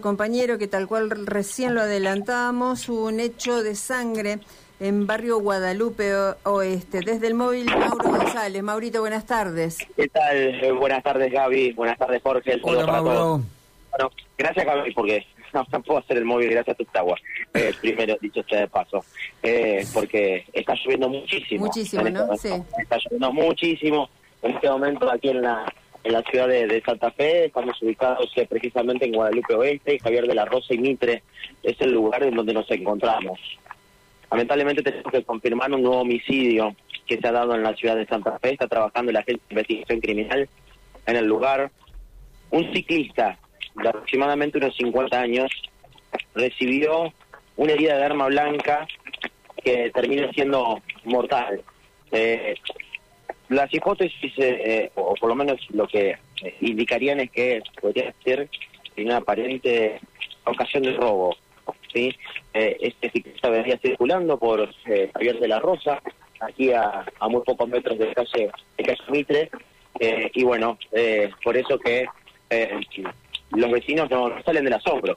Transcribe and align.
compañero 0.00 0.58
que 0.58 0.68
tal 0.68 0.86
cual 0.86 1.10
recién 1.10 1.74
lo 1.74 1.82
adelantábamos, 1.82 2.88
un 2.88 3.20
hecho 3.20 3.62
de 3.62 3.74
sangre 3.74 4.38
en 4.80 5.06
barrio 5.06 5.38
Guadalupe 5.38 6.12
Oeste. 6.44 7.00
Desde 7.00 7.26
el 7.26 7.34
móvil 7.34 7.66
Mauro 7.66 8.10
González. 8.10 8.62
Maurito, 8.62 9.00
buenas 9.00 9.26
tardes. 9.26 9.78
¿Qué 9.96 10.08
tal? 10.08 10.36
Eh, 10.36 10.72
buenas 10.72 11.02
tardes 11.02 11.30
Gaby, 11.30 11.72
buenas 11.72 11.98
tardes 11.98 12.22
Jorge. 12.22 12.58
Hola 12.62 12.86
Mauro. 12.86 13.42
Bueno, 13.90 14.10
gracias 14.38 14.64
Gaby 14.64 14.92
porque 14.94 15.26
no, 15.52 15.64
puedo 15.82 15.98
hacer 16.00 16.16
el 16.16 16.24
móvil 16.24 16.50
gracias 16.50 16.80
a 16.80 16.84
tu 16.84 16.98
agua. 16.98 17.18
Eh, 17.54 17.72
primero, 17.80 18.16
dicho 18.20 18.42
sea 18.48 18.60
de 18.60 18.68
paso. 18.68 19.04
Eh, 19.42 19.84
porque 19.92 20.46
está 20.52 20.74
lloviendo 20.74 21.08
muchísimo. 21.08 21.66
Muchísimo, 21.66 22.08
¿no? 22.08 22.36
Sí. 22.36 22.50
Está 22.78 22.96
lloviendo 22.96 23.32
muchísimo. 23.32 24.08
En 24.42 24.52
este 24.52 24.70
momento 24.70 25.10
aquí 25.10 25.28
en 25.28 25.42
la 25.42 25.70
en 26.04 26.12
la 26.12 26.22
ciudad 26.22 26.48
de, 26.48 26.82
Santa 26.84 27.10
Fe. 27.10 27.46
Estamos 27.46 27.80
ubicados 27.82 28.30
eh, 28.36 28.46
precisamente 28.48 29.06
en 29.06 29.12
Guadalupe 29.12 29.54
Oeste. 29.54 29.98
Javier 29.98 30.26
de 30.26 30.34
la 30.34 30.44
Rosa 30.44 30.74
y 30.74 30.78
Mitre 30.78 31.22
es 31.62 31.80
el 31.80 31.92
lugar 31.92 32.22
en 32.22 32.34
donde 32.34 32.54
nos 32.54 32.70
encontramos. 32.70 33.38
Lamentablemente 34.30 34.82
tenemos 34.82 35.12
que 35.12 35.24
confirmar 35.24 35.72
un 35.72 35.82
nuevo 35.82 36.00
homicidio 36.00 36.74
que 37.06 37.18
se 37.18 37.26
ha 37.26 37.32
dado 37.32 37.54
en 37.54 37.62
la 37.62 37.74
ciudad 37.74 37.96
de 37.96 38.06
Santa 38.06 38.38
Fe. 38.38 38.52
Está 38.52 38.68
trabajando 38.68 39.12
la 39.12 39.20
agencia 39.20 39.42
de 39.48 39.54
investigación 39.54 40.00
criminal 40.00 40.48
en 41.06 41.16
el 41.16 41.26
lugar. 41.26 41.70
Un 42.50 42.72
ciclista 42.72 43.38
de 43.74 43.88
aproximadamente 43.88 44.58
unos 44.58 44.76
50 44.76 45.20
años 45.20 45.50
recibió 46.34 47.12
una 47.56 47.72
herida 47.72 47.96
de 47.96 48.04
arma 48.04 48.26
blanca 48.26 48.86
que 49.62 49.90
termina 49.90 50.30
siendo 50.32 50.80
mortal. 51.04 51.62
Eh, 52.12 52.54
las 53.50 53.72
hipótesis, 53.74 54.32
eh, 54.38 54.62
eh, 54.64 54.90
o 54.94 55.14
por 55.14 55.28
lo 55.28 55.34
menos 55.34 55.58
lo 55.70 55.86
que 55.86 56.16
eh, 56.42 56.54
indicarían 56.60 57.18
es 57.20 57.30
que 57.32 57.60
podría 57.80 58.14
ser 58.24 58.48
una 58.96 59.18
aparente 59.18 60.00
ocasión 60.44 60.84
de 60.84 60.92
robo. 60.94 61.36
¿sí? 61.92 62.14
este 62.52 63.10
ciclista 63.10 63.48
venía 63.48 63.78
circulando 63.78 64.38
por 64.38 64.72
Javier 65.12 65.38
de 65.38 65.48
la 65.48 65.58
Rosa, 65.58 66.00
aquí 66.40 66.72
a, 66.72 67.04
muy 67.28 67.42
pocos 67.42 67.68
metros 67.68 67.98
de 67.98 68.12
calle, 68.12 68.50
de 68.76 68.84
calle 68.84 69.02
Mitre, 69.08 69.50
y 70.34 70.44
bueno, 70.44 70.78
por 71.44 71.56
eso 71.56 71.78
que 71.78 72.06
los 73.50 73.70
vecinos 73.70 74.10
no, 74.10 74.30
salen 74.44 74.64
del 74.64 74.74
asombro, 74.74 75.16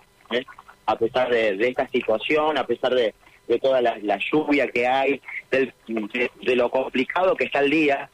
a 0.86 0.96
pesar 0.96 1.30
de, 1.30 1.56
de 1.58 1.68
esta 1.70 1.88
situación, 1.88 2.58
a 2.58 2.66
pesar 2.66 2.94
de, 2.94 3.14
de 3.48 3.60
toda 3.60 3.82
la, 3.82 4.18
lluvia 4.32 4.68
que 4.68 4.88
hay, 4.88 5.22
de, 5.52 6.56
lo 6.56 6.70
complicado 6.70 7.36
que 7.36 7.46
está 7.46 7.60
el 7.60 7.70
día, 7.70 8.10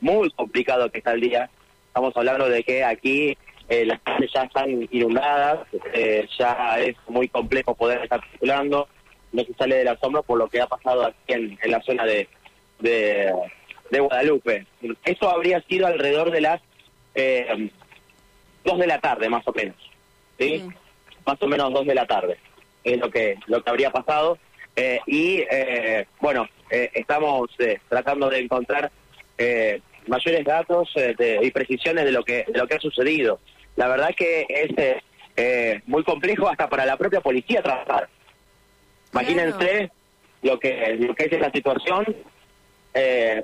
muy 0.00 0.30
complicado 0.30 0.90
que 0.90 0.98
está 0.98 1.12
el 1.12 1.20
día. 1.20 1.50
Estamos 1.88 2.16
hablando 2.16 2.48
de 2.48 2.62
que 2.64 2.84
aquí 2.84 3.36
eh, 3.68 3.84
las 3.84 4.00
calles 4.00 4.30
ya 4.34 4.42
están 4.42 4.88
inundadas, 4.90 5.60
eh, 5.92 6.26
ya 6.38 6.78
es 6.80 6.96
muy 7.08 7.28
complejo 7.28 7.74
poder 7.74 8.02
estar 8.02 8.20
circulando, 8.30 8.88
no 9.32 9.44
se 9.44 9.54
sale 9.54 9.76
del 9.76 9.88
asombro 9.88 10.22
por 10.22 10.38
lo 10.38 10.48
que 10.48 10.60
ha 10.60 10.66
pasado 10.66 11.06
aquí 11.06 11.16
en, 11.28 11.58
la 11.64 11.80
zona 11.82 12.04
de, 12.04 12.28
de, 12.80 13.32
Guadalupe. 14.00 14.66
Eso 15.04 15.28
habría 15.28 15.60
sido 15.62 15.86
alrededor 15.86 16.30
de 16.30 16.40
las 16.40 16.60
eh, 17.14 17.70
dos 18.64 18.78
de 18.78 18.86
la 18.86 19.00
tarde, 19.00 19.28
más 19.28 19.46
o 19.46 19.52
menos. 19.52 19.76
¿sí? 20.38 20.64
Más 21.26 21.40
o 21.40 21.46
menos 21.46 21.72
dos 21.72 21.86
de 21.86 21.94
la 21.94 22.06
tarde 22.06 22.38
es 22.84 22.98
lo 22.98 23.10
que, 23.10 23.38
lo 23.46 23.62
que 23.62 23.70
habría 23.70 23.90
pasado. 23.90 24.38
Eh, 24.74 25.00
y 25.06 25.44
eh, 25.50 26.06
bueno, 26.20 26.48
eh, 26.70 26.90
estamos 26.94 27.50
tratando 27.88 28.30
de 28.30 28.40
encontrar 28.40 28.90
mayores 30.06 30.44
datos 30.44 30.92
y 31.40 31.50
precisiones 31.50 32.04
de 32.04 32.12
lo 32.12 32.22
que 32.22 32.44
de 32.46 32.58
lo 32.58 32.66
que 32.66 32.74
ha 32.74 32.80
sucedido. 32.80 33.40
La 33.74 33.88
verdad 33.88 34.14
que 34.16 34.46
es 34.48 35.82
muy 35.86 36.04
complejo 36.04 36.48
hasta 36.48 36.68
para 36.68 36.86
la 36.86 36.96
propia 36.96 37.20
policía 37.20 37.62
trabajar. 37.62 38.08
Imagínense 39.12 39.90
lo 40.42 40.60
que 40.60 40.96
lo 41.00 41.14
que 41.14 41.24
es 41.24 41.40
la 41.40 41.50
situación 41.50 42.16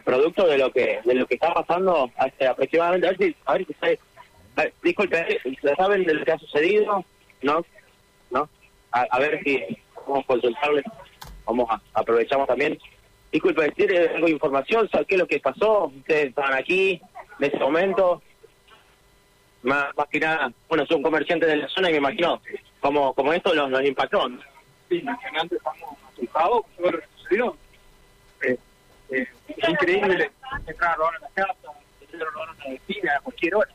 producto 0.04 0.46
de 0.46 0.58
lo 0.58 0.70
que 0.70 1.00
de 1.04 1.14
lo 1.14 1.26
que 1.26 1.34
está 1.34 1.52
pasando 1.52 2.10
hace 2.16 2.46
aproximadamente 2.46 3.08
a 3.08 3.10
ver 3.10 3.18
si 3.18 3.36
a 3.44 3.52
ver 3.54 3.66
si 3.66 4.66
disculpe 4.84 5.40
saben 5.76 6.04
de 6.04 6.14
lo 6.14 6.24
que 6.24 6.32
ha 6.32 6.38
sucedido 6.38 7.04
no 7.42 7.64
no 8.30 8.48
a, 8.92 9.18
ver 9.18 9.40
si 9.42 9.64
podemos 9.94 10.26
consultarles 10.26 10.84
vamos 11.48 11.66
a 11.70 11.80
aprovechamos 11.94 12.46
también. 12.46 12.78
Disculpe, 13.32 13.62
decir 13.62 14.10
algo 14.14 14.26
de 14.26 14.32
información, 14.32 14.88
¿qué 15.06 15.14
es 15.14 15.18
lo 15.18 15.26
que 15.26 15.40
pasó? 15.40 15.86
Ustedes 15.86 16.28
estaban 16.28 16.54
aquí 16.54 17.00
en 17.40 17.44
ese 17.44 17.58
momento. 17.58 18.22
Más, 19.62 19.86
más 19.96 20.06
que 20.08 20.20
nada, 20.20 20.52
bueno, 20.68 20.86
son 20.86 21.02
comerciantes 21.02 21.48
de 21.48 21.56
la 21.56 21.68
zona 21.68 21.88
y 21.88 21.92
me 21.92 21.98
imagino 21.98 22.40
como, 22.80 23.12
como 23.12 23.32
esto 23.32 23.52
los, 23.54 23.68
los 23.70 23.84
impactó. 23.84 24.28
Sí, 24.88 24.98
imagínate, 24.98 25.56
estamos 25.56 25.98
asustados 26.12 26.62
todo 26.76 26.90
lo 26.92 26.98
que 26.98 27.06
sucedió. 27.16 27.56
Eh, 28.42 28.58
eh, 29.10 29.28
es 29.48 29.68
increíble. 29.68 30.30
Entrar 30.66 30.92
a 30.92 30.94
robar 30.94 31.14
en 31.16 31.22
la 31.22 31.28
casa, 31.30 31.72
entrar 32.00 32.22
a 32.22 32.30
robar 32.30 32.48
en 32.50 32.58
la 32.58 32.70
vecina 32.70 33.16
a 33.16 33.20
cualquier 33.20 33.54
hora. 33.56 33.70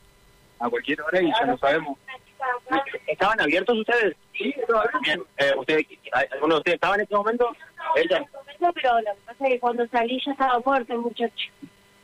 A 0.60 0.70
cualquier 0.70 1.02
hora 1.02 1.22
y 1.22 1.32
ya 1.32 1.46
no 1.46 1.58
sabemos 1.58 1.98
¿Estaban 3.08 3.40
abiertos 3.40 3.78
ustedes? 3.78 4.16
Sí, 4.34 4.54
Bien. 5.04 5.22
Eh, 5.38 5.54
¿ustedes, 5.58 5.86
¿Alguno 6.32 6.56
de 6.56 6.60
ustedes 6.60 6.76
estaba 6.76 6.96
en 6.96 7.02
este 7.02 7.16
momento? 7.16 7.56
Pero 7.94 9.02
lo 9.02 9.14
que 9.16 9.22
pasa 9.26 9.46
es 9.46 9.54
que 9.54 9.60
cuando 9.60 9.88
salí 9.88 10.22
ya 10.26 10.32
estaba 10.32 10.60
muerto 10.66 10.94
el 10.94 11.00
muchacho. 11.00 11.52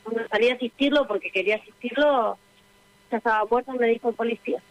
Cuando 0.02 0.28
salí 0.28 0.50
a 0.50 0.54
asistirlo, 0.54 1.06
porque 1.06 1.30
quería 1.30 1.56
asistirlo, 1.56 2.38
ya 3.10 3.18
estaba 3.18 3.44
muerto, 3.44 3.72
me 3.72 3.88
dijo 3.88 4.08
el 4.10 4.14
policía. 4.14 4.62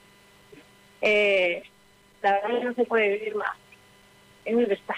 Eh, 1.01 1.63
la 2.21 2.33
verdad 2.33 2.51
es 2.51 2.59
que 2.59 2.65
no 2.65 2.73
se 2.73 2.85
puede 2.85 3.17
vivir 3.17 3.35
más. 3.35 3.57
Es 4.45 4.53
muy 4.53 4.65
desastre. 4.65 4.95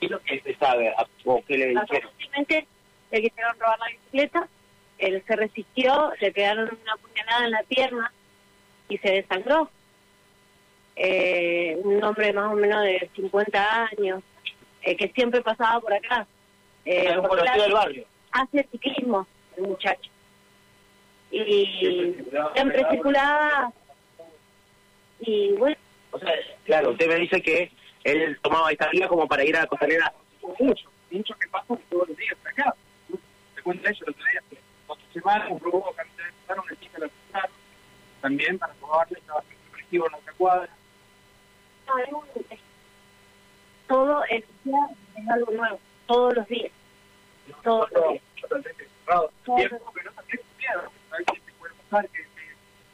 ¿Qué 0.00 0.06
es 0.06 0.12
lo 0.12 0.20
que 0.22 0.40
se 0.40 0.54
sabe? 0.56 0.94
¿O 1.24 1.42
qué 1.44 1.58
le 1.58 1.66
dijeron? 1.68 2.10
Simplemente 2.18 2.66
le 3.10 3.22
quisieron 3.22 3.58
robar 3.58 3.78
la 3.78 3.86
bicicleta, 3.88 4.48
él 4.98 5.22
se 5.26 5.36
resistió, 5.36 6.12
le 6.20 6.32
pegaron 6.32 6.70
una 6.82 6.96
puñalada 6.96 7.44
en 7.44 7.50
la 7.50 7.62
pierna 7.64 8.12
y 8.88 8.98
se 8.98 9.10
desangró 9.10 9.70
eh, 10.96 11.78
un 11.82 12.02
hombre 12.04 12.32
más 12.32 12.52
o 12.52 12.56
menos 12.56 12.82
de 12.82 13.08
50 13.14 13.88
años, 13.92 14.22
eh, 14.82 14.96
que 14.96 15.08
siempre 15.08 15.42
pasaba 15.42 15.80
por 15.80 15.92
acá. 15.92 16.26
Eh, 16.84 17.16
un 17.18 17.26
conocido 17.26 17.62
del 17.62 17.72
barrio? 17.72 18.06
Hace 18.32 18.66
ciclismo, 18.70 19.26
el 19.56 19.64
muchacho. 19.64 20.10
Y 21.30 22.16
siempre 22.54 22.86
circulaba. 22.90 23.72
Y 25.20 25.52
bueno. 25.52 25.76
O 26.12 26.18
sea, 26.18 26.32
claro, 26.64 26.90
usted 26.90 27.06
me 27.06 27.16
dice 27.16 27.40
que 27.40 27.70
él 28.04 28.38
tomaba 28.42 28.72
esta 28.72 28.88
vía 28.88 29.06
como 29.06 29.28
para 29.28 29.44
ir 29.44 29.56
a 29.56 29.60
la 29.60 29.66
costanera. 29.66 30.12
Mucho, 30.58 30.90
mucho 31.10 31.34
que 31.38 31.48
pasa 31.48 31.76
todos 31.88 32.08
los 32.08 32.16
días 32.16 32.36
acá. 32.44 32.74
Se 33.54 33.62
cuenta 33.62 33.90
eso 33.90 34.04
el 34.04 34.10
otro 34.10 34.24
día. 34.24 34.42
Cuatro 34.86 35.06
semanas 35.12 35.60
robó 35.60 35.92
camiseta 35.92 36.22
de 36.22 36.28
empezaron, 36.30 36.64
le 36.68 36.76
chica 36.78 36.98
la 36.98 37.48
también 38.20 38.58
para 38.58 38.72
probarle, 38.74 39.18
estaba 39.18 39.40
haciendo 39.40 39.70
colectivo 39.70 40.06
en 40.08 40.14
otra 40.14 40.32
cuadra 40.34 40.70
todo 43.90 44.22
el 44.30 44.44
día 44.62 44.78
es 45.16 45.28
algo 45.28 45.52
nuevo, 45.52 45.80
todos 46.06 46.36
los 46.36 46.46
días. 46.46 46.70
Todos 47.64 47.90
los 47.90 48.12
días. 48.12 48.22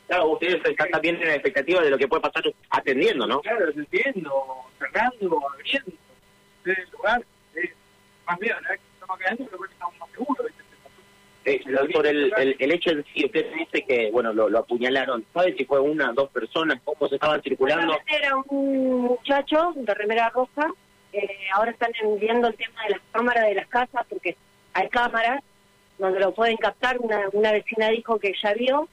Claro, 0.07 0.29
ustedes 0.31 0.65
están 0.65 0.89
también 0.91 1.17
en 1.17 1.29
la 1.29 1.35
expectativa 1.35 1.83
de 1.83 1.91
lo 1.91 1.99
que 1.99 2.09
puede 2.09 2.23
pasar 2.23 2.45
atendiendo, 2.71 3.27
¿no? 3.27 3.41
Claro, 3.43 3.69
atendiendo, 3.69 4.33
cerrando, 4.79 5.41
abriendo. 5.53 5.93
el 6.65 6.91
lugar, 6.93 7.23
más 8.27 8.39
bien, 8.39 8.55
¿verdad? 8.63 8.79
Estamos 8.95 9.19
quedando, 9.19 9.45
pero 9.51 9.65
estamos 9.67 9.99
más 9.99 10.11
seguros. 10.13 10.53
Eh, 11.45 11.63
por 11.93 12.07
el, 12.09 12.33
el, 12.39 12.57
el, 12.59 12.73
hecho 12.73 12.93
de 12.93 13.05
si 13.15 13.25
usted 13.25 13.53
dice 13.55 13.85
que, 13.87 14.11
bueno, 14.11 14.33
lo, 14.33 14.49
lo 14.49 14.59
apuñalaron, 14.59 15.25
¿sabe 15.33 15.55
si 15.57 15.65
fue 15.65 15.79
una, 15.79 16.13
dos 16.13 16.29
personas, 16.31 16.81
cómo 16.83 17.09
se 17.09 17.15
estaban 17.15 17.41
circulando? 17.41 17.97
Era 18.09 18.35
un 18.49 19.03
muchacho 19.03 19.73
de 19.77 19.95
remera 19.95 20.29
roja, 20.31 20.73
eh, 21.17 21.37
ahora 21.55 21.71
están 21.71 21.93
viendo 22.21 22.49
el 22.49 22.55
tema 22.55 22.83
de 22.85 22.91
las 22.91 23.01
cámaras 23.13 23.47
de 23.47 23.55
las 23.55 23.67
casas, 23.69 24.07
porque 24.09 24.37
hay 24.73 24.89
cámaras 24.89 25.43
donde 25.99 26.21
lo 26.21 26.35
pueden 26.35 26.57
captar, 26.57 26.99
una, 26.99 27.29
una 27.33 27.53
vecina 27.53 27.89
dijo 27.89 28.19
que 28.19 28.35
ya 28.43 28.53
vio, 28.53 28.89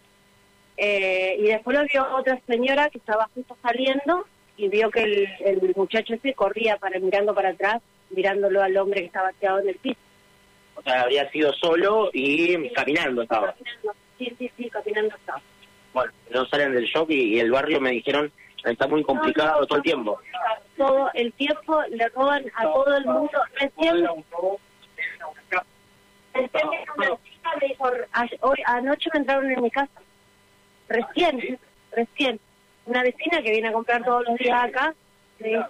eh, 0.78 1.36
y 1.40 1.44
después 1.44 1.78
lo 1.78 1.86
vio 1.86 2.16
otra 2.16 2.40
señora 2.48 2.90
que 2.90 2.98
estaba 2.98 3.30
justo 3.36 3.58
saliendo 3.62 4.26
y 4.58 4.70
vio 4.70 4.90
que 4.90 5.04
el, 5.04 5.28
el 5.46 5.74
muchacho 5.76 6.14
ese 6.14 6.34
corría 6.34 6.78
para 6.78 7.00
mirando 7.00 7.36
para 7.36 7.50
atrás, 7.50 7.82
mirándolo 8.10 8.62
al 8.62 8.76
hombre 8.78 9.02
que 9.02 9.08
estaba 9.08 9.32
tirado 9.34 9.60
en 9.60 9.70
el 9.70 9.76
piso. 9.76 10.00
O 10.76 10.82
sea, 10.82 11.02
habría 11.02 11.30
sido 11.30 11.54
solo 11.54 12.10
y 12.14 12.70
caminando 12.70 13.24
estaba. 13.24 13.56
Sí, 14.18 14.34
sí, 14.38 14.52
sí, 14.58 14.70
caminando 14.70 15.16
estaba. 15.16 15.42
Bueno, 15.94 16.12
no 16.32 16.46
salen 16.48 16.74
del 16.74 16.86
shock 16.86 17.10
y, 17.12 17.40
el 17.40 17.52
barrio 17.52 17.80
me 17.80 17.92
dijeron 17.92 18.32
está 18.64 18.88
muy 18.88 19.04
complicado 19.04 19.66
todo 19.66 19.78
el 19.78 19.84
tiempo. 19.84 20.20
Todo 20.78 21.10
el 21.14 21.34
tiempo 21.34 21.82
le 21.90 22.08
roban 22.10 22.46
a 22.56 22.64
todo 22.64 22.98
el 22.98 23.06
mundo. 23.06 23.42
Recién, 23.54 24.08
hoy 28.42 28.58
anoche 28.66 29.10
me 29.14 29.20
entraron 29.20 29.52
en 29.52 29.62
mi 29.62 29.72
casa. 29.72 30.02
Recién, 30.88 31.60
recién. 31.92 32.40
una 32.86 33.04
vecina 33.04 33.42
que 33.42 33.52
viene 33.52 33.68
a 33.70 33.74
comprar 33.74 34.04
todos 34.04 34.26
los 34.28 34.38
días 34.38 34.64
acá. 34.64 34.94
me 35.40 35.66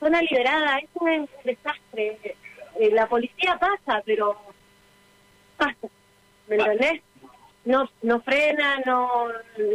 Zona 0.00 0.22
liberada, 0.22 0.78
es 0.78 0.88
un 0.94 1.28
desastre. 1.44 2.36
Eh, 2.78 2.90
la 2.92 3.08
policía 3.08 3.58
pasa, 3.58 4.02
pero 4.04 4.36
pasa. 5.56 5.88
¿Me 6.46 6.56
entendés? 6.56 7.02
No, 7.64 7.88
no 8.02 8.20
frena, 8.22 8.80
no, 8.86 9.28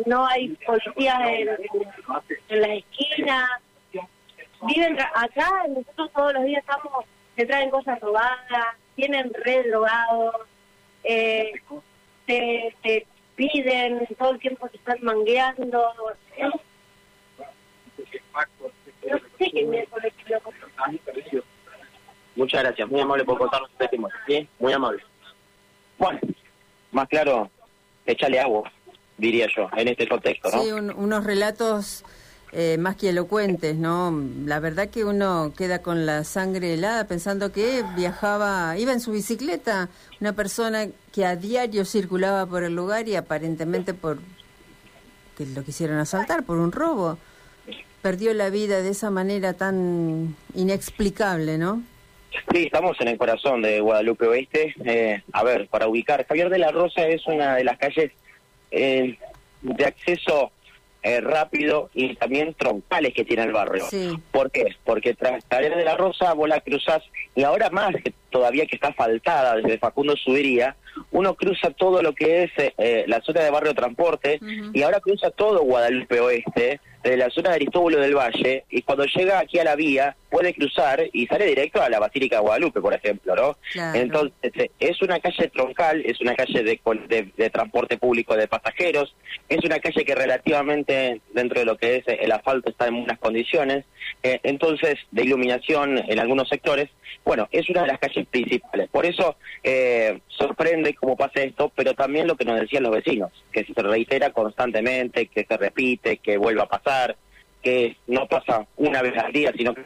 no 0.05 0.25
hay 0.25 0.49
policías 0.65 1.19
en, 1.25 1.49
en 2.49 2.61
las 2.61 2.69
esquinas. 2.71 3.49
Viven 4.65 4.97
acá, 4.99 5.65
nosotros 5.67 6.11
todos 6.13 6.33
los 6.33 6.45
días 6.45 6.63
estamos, 6.63 7.05
se 7.35 7.45
traen 7.45 7.69
cosas 7.69 7.99
robadas, 7.99 8.77
tienen 8.95 9.31
re 9.45 9.63
drogados, 9.63 10.35
eh, 11.03 11.51
te, 12.25 12.73
te 12.81 13.05
piden, 13.35 14.07
todo 14.17 14.31
el 14.31 14.39
tiempo 14.39 14.69
te 14.69 14.77
están 14.77 14.99
mangueando. 15.01 15.93
No 19.09 19.19
sé 19.37 19.51
qué 19.51 19.87
Muchas 22.35 22.63
gracias, 22.63 22.89
muy 22.89 22.99
amable 22.99 23.23
por 23.25 23.37
contarnos 23.37 23.69
su 23.71 23.77
testimonio, 23.77 24.15
¿sí? 24.27 24.47
Muy 24.59 24.73
amable. 24.73 25.03
Bueno, 25.99 26.19
más 26.91 27.07
claro, 27.07 27.49
échale 28.05 28.39
agua, 28.39 28.71
diría 29.17 29.47
yo, 29.55 29.69
en 29.75 29.87
este 29.87 30.07
contexto, 30.07 30.49
¿no? 30.51 30.63
Sí, 30.63 30.71
un- 30.71 30.91
unos 30.91 31.23
relatos 31.23 32.03
eh, 32.55 32.77
más 32.77 32.95
que 32.97 33.09
elocuentes, 33.09 33.75
¿no? 33.75 34.13
La 34.45 34.59
verdad 34.59 34.87
que 34.89 35.03
uno 35.05 35.53
queda 35.57 35.81
con 35.81 36.05
la 36.05 36.23
sangre 36.23 36.75
helada 36.75 37.07
pensando 37.07 37.51
que 37.51 37.83
viajaba, 37.95 38.77
iba 38.77 38.93
en 38.93 38.99
su 38.99 39.11
bicicleta, 39.11 39.89
una 40.21 40.33
persona 40.33 40.85
que 41.11 41.25
a 41.25 41.35
diario 41.35 41.83
circulaba 41.83 42.45
por 42.45 42.63
el 42.63 42.75
lugar 42.75 43.07
y 43.07 43.15
aparentemente 43.15 43.95
por 43.95 44.19
que 45.35 45.47
lo 45.47 45.63
quisieron 45.63 45.97
asaltar, 45.97 46.43
por 46.43 46.57
un 46.59 46.71
robo. 46.71 47.17
Perdió 48.03 48.33
la 48.35 48.51
vida 48.51 48.81
de 48.83 48.89
esa 48.89 49.09
manera 49.09 49.53
tan 49.53 50.35
inexplicable, 50.53 51.57
¿no? 51.57 51.81
Sí, 52.53 52.65
estamos 52.65 52.95
en 53.01 53.07
el 53.07 53.17
corazón 53.17 53.63
de 53.63 53.79
Guadalupe 53.79 54.27
Oeste. 54.27 54.75
Eh, 54.85 55.23
a 55.31 55.43
ver, 55.43 55.67
para 55.69 55.87
ubicar, 55.87 56.23
Javier 56.27 56.51
de 56.51 56.59
la 56.59 56.69
Rosa 56.69 57.07
es 57.07 57.25
una 57.25 57.55
de 57.55 57.63
las 57.63 57.79
calles 57.79 58.11
eh, 58.69 59.17
de 59.63 59.85
acceso 59.85 60.51
eh, 61.01 61.19
rápido 61.19 61.89
y 61.95 62.13
también 62.15 62.53
troncales 62.53 63.11
que 63.15 63.25
tiene 63.25 63.41
el 63.41 63.53
barrio. 63.53 63.85
Sí. 63.89 64.11
¿Por 64.31 64.51
qué? 64.51 64.67
Porque 64.83 65.15
tras 65.15 65.43
Javier 65.49 65.75
de 65.75 65.83
la 65.83 65.97
Rosa 65.97 66.31
vos 66.33 66.47
la 66.47 66.61
cruzás 66.61 67.01
y 67.33 67.41
ahora 67.41 67.71
más 67.71 67.95
que 67.95 68.13
todavía 68.29 68.67
que 68.67 68.75
está 68.75 68.93
faltada 68.93 69.55
desde 69.55 69.79
Facundo 69.79 70.15
Subiría, 70.15 70.75
uno 71.09 71.33
cruza 71.33 71.71
todo 71.71 72.03
lo 72.03 72.13
que 72.13 72.43
es 72.43 72.51
eh, 72.77 73.03
la 73.07 73.19
zona 73.21 73.41
de 73.41 73.49
barrio 73.49 73.73
transporte 73.73 74.39
y 74.73 74.83
ahora 74.83 74.99
cruza 74.99 75.31
todo 75.31 75.63
Guadalupe 75.63 76.19
Oeste, 76.19 76.79
desde 77.03 77.17
la 77.17 77.29
zona 77.29 77.49
de 77.49 77.55
Aristóbulo 77.55 77.99
del 77.99 78.15
Valle, 78.15 78.63
y 78.69 78.81
cuando 78.81 79.05
llega 79.05 79.39
aquí 79.39 79.59
a 79.59 79.63
la 79.63 79.75
vía 79.75 80.15
puede 80.29 80.53
cruzar 80.53 81.03
y 81.11 81.27
sale 81.27 81.45
directo 81.45 81.81
a 81.81 81.89
la 81.89 81.99
Basílica 81.99 82.37
de 82.37 82.41
Guadalupe, 82.41 82.81
por 82.81 82.93
ejemplo, 82.93 83.35
¿no? 83.35 83.57
Claro. 83.71 83.99
Entonces, 83.99 84.51
eh, 84.55 84.71
es 84.79 85.01
una 85.01 85.19
calle 85.19 85.49
troncal, 85.49 86.01
es 86.05 86.19
una 86.21 86.35
calle 86.35 86.63
de, 86.63 86.79
de, 87.07 87.31
de 87.37 87.49
transporte 87.49 87.97
público 87.97 88.35
de 88.35 88.47
pasajeros, 88.47 89.15
es 89.49 89.63
una 89.63 89.79
calle 89.79 90.05
que 90.05 90.15
relativamente 90.15 91.21
dentro 91.33 91.59
de 91.59 91.65
lo 91.65 91.77
que 91.77 91.97
es 91.97 92.03
el 92.07 92.31
asfalto 92.31 92.69
está 92.69 92.87
en 92.87 92.99
buenas 92.99 93.19
condiciones, 93.19 93.85
eh, 94.23 94.39
entonces 94.43 94.97
de 95.11 95.23
iluminación 95.23 95.99
en 96.07 96.19
algunos 96.19 96.49
sectores, 96.49 96.89
bueno, 97.25 97.47
es 97.51 97.69
una 97.69 97.81
de 97.81 97.87
las 97.87 97.99
calles 97.99 98.27
principales. 98.27 98.89
Por 98.89 99.05
eso 99.05 99.35
eh, 99.63 100.19
sorprende 100.27 100.93
cómo 100.95 101.15
pasa 101.15 101.41
esto, 101.41 101.71
pero 101.75 101.93
también 101.93 102.27
lo 102.27 102.35
que 102.35 102.45
nos 102.45 102.59
decían 102.59 102.83
los 102.83 102.91
vecinos, 102.91 103.31
que 103.51 103.65
se 103.65 103.81
reitera 103.81 104.31
constantemente, 104.31 105.27
que 105.27 105.45
se 105.45 105.57
repite, 105.57 106.17
que 106.17 106.37
vuelve 106.37 106.61
a 106.61 106.65
pasar, 106.65 106.92
que 107.61 107.95
no 108.07 108.27
pasa 108.27 108.65
una 108.77 109.01
vez 109.01 109.17
al 109.17 109.31
día, 109.31 109.51
sino 109.55 109.73
que 109.73 109.83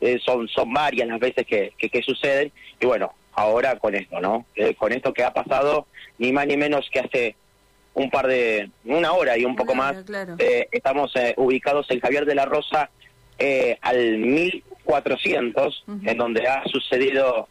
eh, 0.00 0.18
son, 0.24 0.48
son 0.48 0.72
varias 0.72 1.06
las 1.08 1.20
veces 1.20 1.46
que, 1.46 1.72
que, 1.76 1.88
que 1.90 2.02
suceden. 2.02 2.50
Y 2.80 2.86
bueno, 2.86 3.12
ahora 3.34 3.78
con 3.78 3.94
esto, 3.94 4.20
¿no? 4.20 4.46
Eh, 4.54 4.74
con 4.74 4.92
esto 4.92 5.12
que 5.12 5.22
ha 5.24 5.32
pasado, 5.32 5.86
ni 6.18 6.32
más 6.32 6.46
ni 6.46 6.56
menos 6.56 6.88
que 6.90 7.00
hace 7.00 7.36
un 7.94 8.08
par 8.10 8.26
de, 8.26 8.70
una 8.84 9.12
hora 9.12 9.36
y 9.36 9.44
un 9.44 9.56
poco 9.56 9.72
Claro, 9.74 9.94
más, 9.96 10.04
claro. 10.04 10.36
eh, 10.38 10.68
estamos 10.72 11.12
ubicados 11.36 11.90
en 11.90 12.00
Javier 12.00 12.24
de 12.24 12.34
la 12.34 12.46
Rosa 12.46 12.88
eh, 13.38 13.76
al 13.82 14.18
1400, 14.18 15.84
Ujú. 15.86 16.00
en 16.08 16.16
donde 16.16 16.46
ha 16.46 16.62
sucedido 16.66 17.48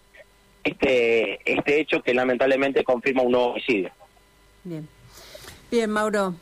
este 0.63 1.39
este 1.51 1.79
hecho 1.79 2.01
que 2.01 2.13
lamentablemente 2.13 2.83
confirma 2.83 3.21
un 3.23 3.31
nuevo 3.31 3.47
homicidio. 3.51 3.91
Bien. 4.63 4.87
Bien, 5.71 5.89
Mauro. 5.89 6.35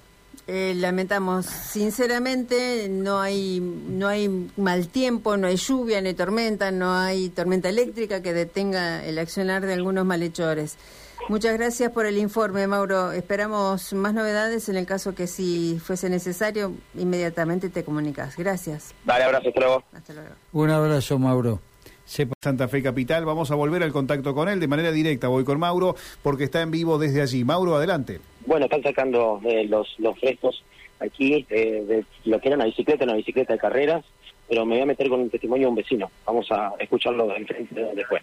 Eh, 0.46 0.74
lamentamos, 0.76 1.46
sinceramente, 1.46 2.88
no 2.90 3.20
hay 3.20 3.60
no 3.60 4.08
hay 4.08 4.50
mal 4.58 4.88
tiempo, 4.88 5.36
no 5.38 5.48
hay 5.48 5.56
lluvia, 5.58 6.02
no 6.02 6.08
hay 6.08 6.14
tormenta, 6.14 6.72
no 6.72 6.94
hay 6.94 7.30
tormenta 7.30 7.70
eléctrica 7.70 8.22
que 8.22 8.34
detenga 8.34 9.04
el 9.06 9.18
accionar 9.20 9.66
de 9.66 9.74
algunos 9.74 10.06
malhechores. 10.06 10.78
Muchas 11.30 11.54
gracias 11.58 11.92
por 11.92 12.06
el 12.06 12.18
informe, 12.18 12.68
Mauro. 12.68 13.12
Esperamos 13.12 13.92
más 13.94 14.14
novedades 14.14 14.70
en 14.70 14.78
el 14.78 14.86
caso 14.86 15.14
que 15.16 15.28
si 15.28 15.80
fuese 15.84 16.10
necesario, 16.10 16.74
inmediatamente 16.96 17.70
te 17.70 17.84
comunicas. 17.84 18.38
Gracias. 18.38 18.94
Dale, 19.04 19.26
abrazo, 19.26 19.48
hasta 19.50 19.60
luego. 19.60 19.84
Hasta 19.94 20.14
luego. 20.14 20.30
Un 20.54 20.70
abrazo, 20.70 21.20
Mauro. 21.20 21.60
Sepa- 22.06 22.36
Santa 22.42 22.70
Fe 22.70 22.82
Capital. 22.82 23.26
Vamos 23.26 23.52
a 23.52 23.56
volver 23.56 23.84
al 23.84 23.92
contacto 23.92 24.34
con 24.34 24.48
él 24.48 24.62
de 24.62 24.68
manera 24.70 24.94
directa. 24.94 25.28
Voy 25.28 25.44
con 25.44 25.60
Mauro 25.60 25.98
porque 26.24 26.46
está 26.46 26.62
en 26.62 26.72
vivo 26.72 26.98
desde 26.98 27.22
allí. 27.22 27.44
Mauro, 27.44 27.76
adelante. 27.76 28.22
Bueno, 28.48 28.66
están 28.68 28.82
sacando 28.82 29.42
eh, 29.44 29.66
los, 29.68 29.94
los 30.00 30.20
restos 30.22 30.64
aquí 31.02 31.46
eh, 31.50 31.84
de 31.86 32.06
lo 32.24 32.40
que 32.40 32.48
era 32.48 32.56
una 32.56 32.64
bicicleta, 32.64 33.04
una 33.04 33.16
bicicleta 33.16 33.52
de 33.52 33.60
carreras, 33.60 34.06
pero 34.48 34.66
me 34.66 34.76
voy 34.76 34.84
a 34.84 34.86
meter 34.86 35.10
con 35.10 35.20
un 35.20 35.30
testimonio 35.30 35.68
de 35.68 35.70
un 35.72 35.76
vecino. 35.76 36.10
Vamos 36.26 36.50
a 36.50 36.72
escucharlo 36.80 37.36
enfrente 37.36 37.76
de 37.76 37.82
donde 37.82 38.06
fue. 38.06 38.22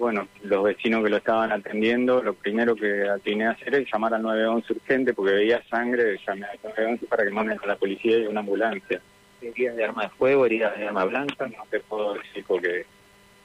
bueno, 0.00 0.26
los 0.42 0.64
vecinos 0.64 1.04
que 1.04 1.10
lo 1.10 1.16
estaban 1.16 1.52
atendiendo, 1.52 2.20
lo 2.24 2.34
primero 2.34 2.74
que 2.74 3.08
atiné 3.08 3.46
a 3.46 3.52
hacer 3.52 3.76
es 3.76 3.88
llamar 3.88 4.14
al 4.14 4.22
911 4.22 4.72
urgente 4.72 5.14
porque 5.14 5.32
veía 5.32 5.62
sangre, 5.70 6.18
llamé 6.26 6.46
al 6.46 6.58
911 6.64 7.06
para 7.06 7.22
que 7.22 7.30
manden 7.30 7.60
a 7.62 7.66
la 7.68 7.76
policía 7.76 8.18
y 8.18 8.26
una 8.26 8.40
ambulancia. 8.40 9.00
Heridas 9.40 9.76
de 9.76 9.84
arma 9.84 10.02
de 10.02 10.08
fuego, 10.08 10.44
heridas 10.44 10.76
de 10.76 10.88
arma 10.88 11.04
blanca, 11.04 11.46
no 11.46 11.64
te 11.70 11.78
puedo 11.78 12.14
decir 12.14 12.44
porque 12.48 12.84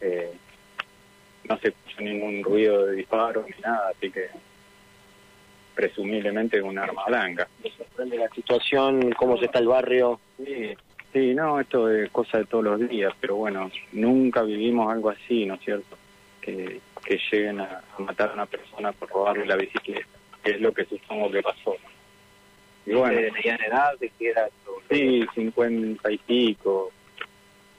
eh, 0.02 0.32
no 1.44 1.60
se 1.60 1.72
puso 1.72 2.02
ningún 2.02 2.44
ruido 2.44 2.88
de 2.88 2.96
disparo 2.96 3.46
ni 3.48 3.62
nada, 3.62 3.92
así 3.96 4.10
que 4.10 4.30
presumiblemente 5.76 6.62
un 6.62 6.78
arma 6.78 7.06
blanca. 7.06 7.48
Me 7.64 7.72
sorprende 7.72 8.18
la 8.18 8.30
situación, 8.30 9.12
cómo 9.14 9.38
se 9.38 9.46
está 9.46 9.60
el 9.60 9.68
barrio. 9.68 10.20
Sí, 10.38 10.76
sí, 11.12 11.34
no, 11.34 11.60
esto 11.60 11.90
es 11.90 12.10
cosa 12.12 12.40
de 12.40 12.46
todos 12.46 12.64
los 12.64 12.90
días, 12.90 13.14
pero 13.20 13.36
bueno, 13.36 13.72
nunca 13.92 14.44
vivimos 14.44 14.92
algo 14.92 15.10
así, 15.10 15.46
¿no 15.46 15.56
es 15.56 15.62
cierto? 15.62 15.98
Que, 16.42 16.80
que 17.06 17.20
lleguen 17.32 17.62
a, 17.62 17.82
a 17.98 18.02
matar 18.02 18.32
a 18.32 18.34
una 18.34 18.46
persona 18.46 18.92
por 18.92 19.10
robarle 19.10 19.46
la 19.46 19.56
bicicleta, 19.56 20.08
que 20.44 20.52
es 20.52 20.62
lo 20.62 20.72
que 20.74 20.86
supongo 20.86 21.32
que 21.32 21.42
pasó. 21.42 21.76
Y 22.86 22.94
bueno, 22.94 23.16
¿De 23.20 23.32
mediana 23.32 23.66
edad? 23.66 23.98
¿De 24.00 24.12
qué 24.20 24.30
edad? 24.32 24.50
sí, 24.90 25.26
cincuenta 25.34 26.12
y 26.12 26.18
pico. 26.18 26.92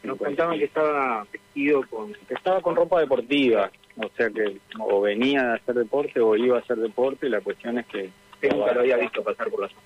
Nos 0.02 0.18
contaban 0.18 0.58
que 0.58 0.64
estaba 0.64 1.26
vestido 1.30 1.82
con... 1.88 2.14
Estaba 2.28 2.60
con 2.60 2.76
ropa 2.76 3.00
deportiva, 3.00 3.70
o 3.96 4.08
sea 4.16 4.30
que 4.30 4.58
o 4.78 5.00
venía 5.00 5.42
de 5.42 5.54
hacer 5.54 5.74
deporte 5.74 6.20
o 6.20 6.36
iba 6.36 6.56
a 6.56 6.60
hacer 6.60 6.76
deporte, 6.76 7.26
y 7.26 7.30
la 7.30 7.40
cuestión 7.40 7.78
es 7.78 7.86
que... 7.86 8.10
Nunca 8.42 8.74
lo 8.74 8.80
había 8.80 8.96
visto 8.98 9.22
pasar 9.22 9.48
por 9.50 9.60
la 9.62 9.68
zona. 9.68 9.80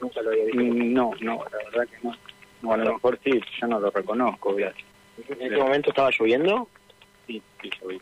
Nunca 0.00 0.22
lo 0.22 0.30
había 0.30 0.44
visto. 0.44 0.60
Mm, 0.60 0.92
No, 0.92 1.10
no, 1.20 1.44
la 1.50 1.58
verdad 1.70 1.88
que 1.88 2.06
no. 2.06 2.14
O 2.62 2.72
a 2.74 2.76
lo 2.76 2.92
mejor 2.94 3.18
sí, 3.24 3.40
yo 3.60 3.66
no 3.68 3.80
lo 3.80 3.90
reconozco, 3.90 4.58
ya. 4.58 4.72
¿En 5.28 5.40
ese 5.52 5.56
momento 5.56 5.90
estaba 5.90 6.10
lloviendo? 6.10 6.68
Sí, 7.26 7.42
sí, 7.62 7.70
yo 7.80 7.88
vi. 7.88 8.00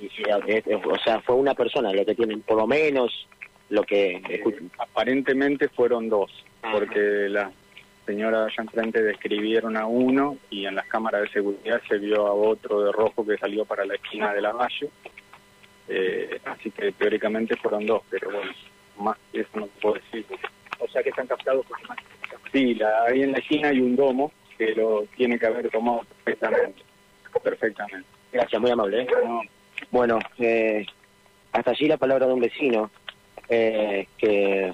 Y, 0.00 0.04
y, 0.04 0.10
eh, 0.26 0.62
o 0.84 0.98
sea, 0.98 1.20
fue 1.20 1.36
una 1.36 1.54
persona 1.54 1.92
lo 1.92 2.04
que 2.04 2.14
tienen, 2.14 2.42
por 2.42 2.56
lo 2.58 2.66
menos 2.66 3.26
lo 3.70 3.82
que 3.84 4.20
escuchan. 4.28 4.70
Aparentemente 4.78 5.68
fueron 5.68 6.08
dos, 6.08 6.30
Ajá. 6.62 6.72
porque 6.74 7.28
la 7.28 7.50
señora 8.08 8.44
allá 8.44 8.62
enfrente 8.62 9.02
describieron 9.02 9.76
a 9.76 9.84
uno 9.84 10.38
y 10.48 10.64
en 10.64 10.74
las 10.74 10.86
cámaras 10.86 11.22
de 11.22 11.28
seguridad 11.28 11.80
se 11.86 11.98
vio 11.98 12.26
a 12.26 12.32
otro 12.32 12.80
de 12.80 12.90
rojo 12.90 13.24
que 13.26 13.36
salió 13.36 13.66
para 13.66 13.84
la 13.84 13.96
esquina 13.96 14.32
de 14.32 14.40
la 14.40 14.52
valle. 14.52 14.88
Eh, 15.88 16.40
así 16.46 16.70
que 16.70 16.90
teóricamente 16.92 17.54
fueron 17.56 17.84
dos, 17.84 18.02
pero 18.08 18.30
bueno, 18.30 18.50
más 18.98 19.16
que 19.30 19.40
eso 19.40 19.50
no 19.54 19.66
puedo 19.80 19.96
decir. 19.96 20.24
O 20.78 20.88
sea, 20.88 21.02
que 21.02 21.10
están 21.10 21.26
captados 21.26 21.66
por. 21.66 21.78
Sí, 22.50 22.74
la, 22.74 23.04
ahí 23.04 23.22
en 23.22 23.32
la 23.32 23.38
esquina 23.38 23.68
hay 23.68 23.80
un 23.80 23.94
domo 23.94 24.32
que 24.56 24.74
lo 24.74 25.04
tiene 25.14 25.38
que 25.38 25.46
haber 25.46 25.68
tomado 25.68 26.00
perfectamente. 26.24 26.82
Perfectamente. 27.42 28.08
Gracias, 28.32 28.60
muy 28.60 28.70
amable. 28.70 29.02
¿eh? 29.02 29.08
No, 29.24 29.42
Bueno, 29.90 30.18
eh, 30.38 30.86
hasta 31.52 31.72
allí 31.72 31.86
la 31.86 31.98
palabra 31.98 32.26
de 32.26 32.32
un 32.32 32.40
vecino 32.40 32.90
eh, 33.50 34.06
que, 34.16 34.72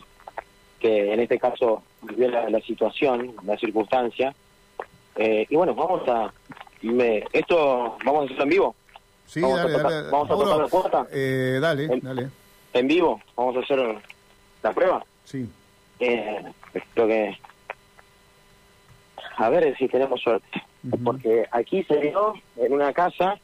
que 0.85 1.15
en 1.15 1.21
este 1.21 1.39
caso 1.39 1.83
vivió 2.03 2.29
la, 2.29 2.51
la 2.51 2.61
situación, 2.61 3.35
la 3.47 3.57
circunstancia. 3.57 4.35
Eh, 5.17 5.47
y 5.49 5.57
bueno, 5.57 5.75
vamos 5.75 6.07
a... 6.07 6.31
Me, 6.83 7.25
esto 7.33 7.97
vamos 8.05 8.21
a 8.21 8.25
hacerlo 8.27 8.43
en 8.43 8.49
vivo. 8.51 8.75
Sí, 9.27 9.41
Vamos 9.41 9.61
a 9.61 9.67
tocar- 9.67 9.83
dale. 9.91 10.11
vamos 10.11 10.31
a 10.31 10.35
tocar 10.35 10.57
la 10.59 10.67
puerta. 10.69 11.07
eh, 11.11 11.59
dale, 11.59 11.85
En- 11.85 12.01
dale. 12.01 12.29
En 12.75 12.87
vivo, 12.87 13.19
vamos 13.35 13.57
a 13.57 13.61
hacer 13.61 13.79
la 14.63 14.73
prueba. 14.75 15.03
Sí. 15.25 15.49
Eh, 16.01 16.45
creo 16.93 17.07
que... 17.07 17.39
A 19.39 19.49
ver 19.49 19.75
si 19.79 19.89
tenemos 19.89 20.21
suerte. 20.21 20.63
Porque 21.03 21.47
aquí 21.51 21.83
se 21.85 21.97
dio 21.99 22.35
en 22.59 22.75
una 22.75 22.93
casa 22.93 23.39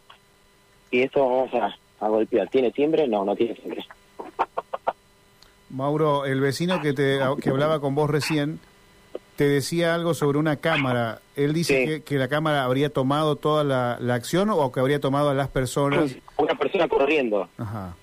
y 0.90 1.00
esto 1.00 1.26
vamos 1.26 1.54
a, 1.54 2.04
a 2.04 2.08
golpear. 2.10 2.48
¿Tiene 2.50 2.70
timbre? 2.70 3.08
No, 3.08 3.24
no 3.24 3.34
tiene 3.34 3.54
timbre. 3.54 3.82
Mauro, 5.70 6.24
el 6.24 6.40
vecino 6.40 6.80
que, 6.80 6.92
te, 6.92 7.18
que 7.42 7.50
hablaba 7.50 7.80
con 7.80 7.94
vos 7.94 8.10
recién 8.10 8.58
te 9.36 9.48
decía 9.48 9.94
algo 9.94 10.12
sobre 10.12 10.36
una 10.38 10.56
cámara. 10.56 11.20
Él 11.34 11.54
dice 11.54 11.78
Sí. 11.80 11.86
que, 11.86 12.02
que 12.02 12.16
la 12.18 12.28
cámara 12.28 12.64
habría 12.64 12.90
tomado 12.90 13.36
toda 13.36 13.64
la, 13.64 13.96
la 14.00 14.14
acción 14.14 14.50
o 14.50 14.70
que 14.70 14.80
habría 14.80 15.00
tomado 15.00 15.30
a 15.30 15.34
las 15.34 15.48
personas. 15.48 16.14
Una 16.36 16.54
persona 16.56 16.88
corriendo, 16.88 17.48
Ajá. 17.56 17.94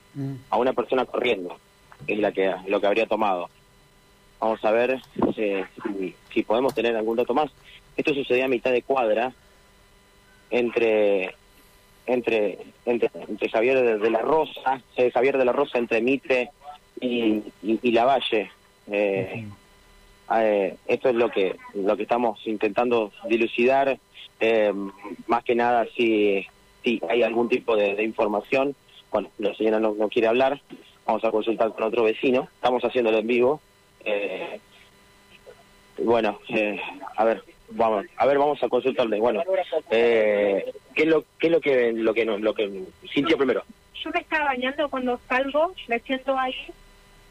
a 0.50 0.58
una 0.58 0.74
persona 0.74 1.06
corriendo, 1.06 1.56
es 2.08 2.18
la 2.18 2.32
que 2.32 2.52
lo 2.68 2.82
que 2.82 2.88
habría 2.88 3.06
tomado. 3.06 3.50
Vamos 4.40 4.64
a 4.66 4.72
ver 4.72 5.00
eh, 5.38 5.66
si, 5.94 6.16
si 6.34 6.44
podemos 6.44 6.74
tener 6.74 6.96
algún 6.96 7.18
dato 7.18 7.34
más. 7.36 7.52
Esto 7.96 8.14
sucedió 8.14 8.46
a 8.46 8.48
mitad 8.48 8.72
de 8.72 8.82
cuadra 8.82 9.32
entre 10.50 11.36
entre 12.06 12.58
entre, 12.86 13.12
entre 13.28 13.50
Javier 13.50 13.82
de, 13.84 13.98
de 13.98 14.10
la 14.10 14.20
Rosa, 14.22 14.82
eh, 14.96 15.12
Javier 15.12 15.38
de 15.38 15.46
la 15.46 15.52
Rosa 15.52 15.78
entre 15.78 16.02
Mitre 16.02 16.50
y, 17.02 17.44
y, 17.64 17.80
y 17.82 17.92
Lavalle. 17.92 18.52
Eh, 18.92 19.46
eh, 20.36 20.76
esto 20.88 21.10
es 21.10 21.16
lo 21.16 21.30
que 21.30 21.56
lo 21.74 21.96
que 21.96 22.04
estamos 22.04 22.40
intentando 22.48 23.12
dilucidar. 23.30 23.98
eh, 24.40 24.74
más 25.28 25.44
que 25.44 25.56
nada 25.56 25.88
si, 25.96 26.46
si 26.84 27.02
hay 27.10 27.24
algún 27.24 27.50
tipo 27.50 27.76
de, 27.76 27.96
de 27.96 28.04
información. 28.04 28.76
Bueno, 29.12 29.30
la 29.40 29.54
señora 29.56 29.80
no, 29.80 29.94
no 29.98 30.10
quiere 30.10 30.28
hablar. 30.28 30.62
Vamos 31.06 31.24
a 31.24 31.32
consultar 31.32 31.72
con 31.74 31.84
otro 31.86 32.04
vecino. 32.04 32.48
Estamos 32.56 32.84
haciéndolo 32.84 33.18
en 33.20 33.28
vivo. 33.28 33.62
Eh, 34.06 34.60
bueno, 36.00 36.40
eh, 36.50 36.80
a 37.16 37.24
ver, 37.24 37.44
vamos, 37.72 38.06
a 38.18 38.26
ver, 38.26 38.38
vamos 38.38 38.62
a 38.62 38.70
consultarle. 38.70 39.20
Bueno, 39.20 39.44
eh, 39.90 40.72
¿qué 40.94 41.04
es 41.04 41.08
lo, 41.10 41.24
qué 41.40 41.48
es 41.48 41.52
lo 41.54 41.62
que 41.62 41.94
lo 41.94 42.14
que 42.14 42.26
no- 42.26 42.38
lo 42.38 42.54
que 42.54 42.84
sintió 43.12 43.38
primero? 43.38 43.64
yo 44.04 44.12
me 44.12 44.20
estaba 44.20 44.46
bañando 44.46 44.88
cuando 44.90 45.20
salgo, 45.28 45.74
me 45.88 46.00
siento 46.02 46.38
ahí 46.38 46.54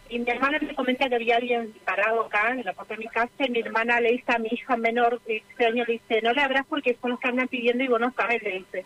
y 0.08 0.18
mi 0.18 0.30
hermana 0.30 0.58
me 0.60 0.74
comenta 0.74 1.08
que 1.08 1.14
había 1.16 1.36
alguien 1.36 1.72
parado 1.84 2.24
acá 2.26 2.50
en 2.50 2.64
la 2.64 2.72
puerta 2.72 2.94
de 2.94 2.98
mi 3.04 3.08
casa 3.08 3.32
y 3.38 3.50
mi 3.50 3.60
hermana 3.60 4.00
le 4.00 4.12
dice 4.12 4.32
a 4.32 4.38
mi 4.38 4.48
hija 4.50 4.76
menor 4.76 5.20
de 5.24 5.34
16 5.34 5.68
años, 5.70 5.88
le 5.88 5.94
dice, 5.94 6.22
no 6.22 6.32
le 6.32 6.42
abras 6.42 6.66
porque 6.68 6.96
son 7.00 7.10
los 7.12 7.20
que 7.20 7.28
andan 7.28 7.48
pidiendo 7.48 7.82
y 7.84 7.88
vos 7.88 8.00
no 8.00 8.12
sabes, 8.16 8.42
le 8.42 8.58
dice. 8.58 8.84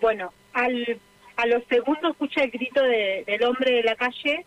Bueno, 0.00 0.32
al, 0.52 0.98
a 1.36 1.46
los 1.46 1.64
segundos 1.68 2.12
escucha 2.12 2.42
el 2.44 2.50
grito 2.50 2.82
de- 2.82 3.24
del 3.26 3.42
hombre 3.44 3.72
de 3.72 3.82
la 3.82 3.96
calle, 3.96 4.44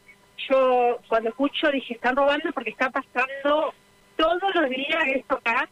yo 0.50 1.00
cuando 1.08 1.30
escucho 1.30 1.72
dije, 1.72 1.94
están 1.96 2.16
robando 2.16 2.52
porque 2.54 2.70
está 2.70 2.90
pasando 2.92 3.74
todos 4.16 4.56
los 4.56 4.70
días 4.70 5.04
esto 5.08 5.36
acá, 5.36 5.68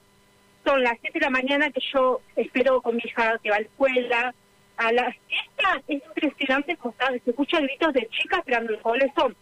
son 0.66 0.82
las 0.84 0.98
7 1.02 1.20
de 1.20 1.26
la 1.26 1.30
mañana 1.30 1.70
que 1.70 1.82
yo 1.94 2.22
espero 2.36 2.82
con 2.82 2.96
mi 2.96 3.02
hija 3.06 3.38
que 3.44 3.50
va 3.52 3.58
a 3.58 3.60
la 3.60 3.66
escuela. 3.66 4.34
A 4.78 4.92
las 4.92 5.16
esta 5.30 5.82
es 5.88 6.02
impresionante 6.04 6.76
como 6.76 6.94
se 6.98 7.30
escuchan 7.30 7.64
gritos 7.64 7.94
de 7.94 8.08
chicas, 8.10 8.42
pero 8.44 8.60
los 8.62 8.82
goles 8.84 9.10
son 9.16 9.34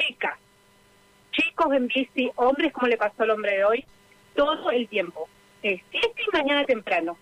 chicas, 0.00 0.38
chicos 1.32 1.72
en 1.72 1.86
bici, 1.88 2.30
hombres 2.36 2.72
como 2.72 2.88
le 2.88 2.96
pasó 2.96 3.22
al 3.22 3.30
hombre 3.30 3.56
de 3.56 3.64
hoy, 3.64 3.84
todo 4.34 4.70
el 4.70 4.88
tiempo. 4.88 5.28
7 5.62 5.82
y 6.00 6.36
mañana 6.36 6.64
temprano. 6.64 7.16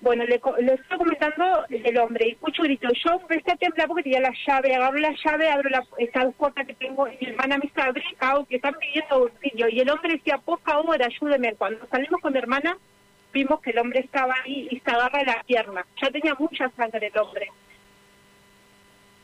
Bueno, 0.00 0.24
le, 0.24 0.36
estoy 0.36 0.98
comentando 0.98 1.66
el 1.68 1.98
hombre 1.98 2.28
y 2.28 2.30
escucho 2.32 2.62
gritos. 2.62 2.92
Yo 3.04 3.20
empecé 3.20 3.52
a 3.52 3.56
temblar 3.56 3.86
porque 3.86 4.04
tenía 4.04 4.20
la 4.20 4.32
llave, 4.46 4.74
agarro 4.74 4.98
la 4.98 5.14
llave, 5.22 5.50
abro 5.50 5.68
la, 5.68 5.84
esta 5.98 6.30
puerta 6.30 6.64
que 6.64 6.74
tengo 6.74 7.06
y 7.06 7.18
mi 7.20 7.26
hermana 7.32 7.58
me 7.58 7.70
abrí, 7.82 8.02
cao, 8.16 8.46
que 8.46 8.56
están 8.56 8.74
pidiendo 8.80 9.16
auxilio. 9.16 9.68
Y 9.68 9.80
el 9.80 9.90
hombre 9.90 10.14
decía, 10.14 10.38
por 10.38 10.58
favor, 10.60 11.02
ayúdeme. 11.02 11.54
Cuando 11.54 11.86
salimos 11.88 12.20
con 12.22 12.32
mi 12.32 12.38
hermana, 12.38 12.78
vimos 13.32 13.60
que 13.60 13.70
el 13.70 13.78
hombre 13.78 14.00
estaba 14.00 14.34
ahí 14.42 14.68
y 14.70 14.80
se 14.80 14.90
agarra 14.90 15.22
la 15.22 15.42
pierna. 15.46 15.84
Ya 16.00 16.10
tenía 16.10 16.34
mucha 16.34 16.70
sangre 16.70 17.08
el 17.08 17.18
hombre. 17.18 17.48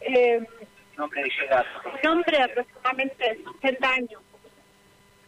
Eh, 0.02 0.40
Nombre 0.96 1.22
de 1.22 1.30
llegar. 1.40 1.66
un 2.02 2.10
hombre 2.10 2.36
de 2.38 2.42
aproximadamente 2.44 3.38
60 3.60 3.88
años. 3.90 4.22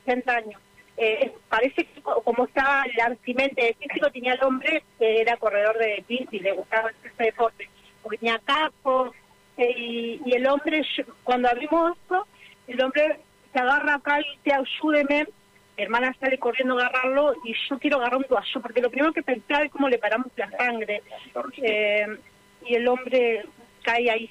60 0.04 0.32
años. 0.37 0.60
Eh, 0.96 1.32
parece 1.48 1.84
que 1.84 2.00
co- 2.02 2.22
como 2.22 2.46
estaba 2.46 2.84
la 2.96 3.10
vestimenta 3.10 3.62
de 3.64 3.75
físico 3.75 4.10
tenía 4.10 4.32
el 4.34 4.42
hombre 4.42 4.82
que 4.98 5.20
era 5.20 5.37
corredor 5.37 5.78
de 5.78 6.04
bici, 6.08 6.40
le 6.40 6.52
gustaba 6.52 6.90
ese 7.04 7.22
deporte. 7.25 7.68
Porque 8.02 8.18
tenía 8.18 8.40
capo 8.44 9.12
eh, 9.56 9.75
y, 9.76 10.20
y 10.25 10.32
el 10.34 10.46
hombre, 10.48 10.82
cuando 11.22 11.48
abrimos 11.48 11.96
esto, 11.96 12.26
el 12.66 12.82
hombre 12.82 13.18
se 13.52 13.58
agarra 13.60 13.94
acá 13.94 14.20
y 14.20 14.25
dice 14.42 14.54
ayúdeme. 14.56 15.26
Mi 15.76 15.84
hermana 15.84 16.12
sale 16.18 16.38
corriendo 16.38 16.76
a 16.76 16.87
agarrarlo 16.87 17.34
y 17.44 17.54
yo 17.68 17.78
quiero 17.78 17.98
agarrar 17.98 18.16
un 18.18 18.25
toallo 18.25 18.60
porque 18.60 18.80
lo 18.80 18.90
primero 18.90 19.12
que 19.12 19.22
pensaba 19.22 19.62
es 19.64 19.70
cómo 19.70 19.88
le 19.88 19.98
paramos 19.98 20.26
la 20.37 20.50
sangre. 20.50 21.02
Eh, 21.62 22.06
y 22.66 22.75
el 22.75 22.88
hombre 22.88 23.44
cae 23.84 24.10
ahí 24.10 24.28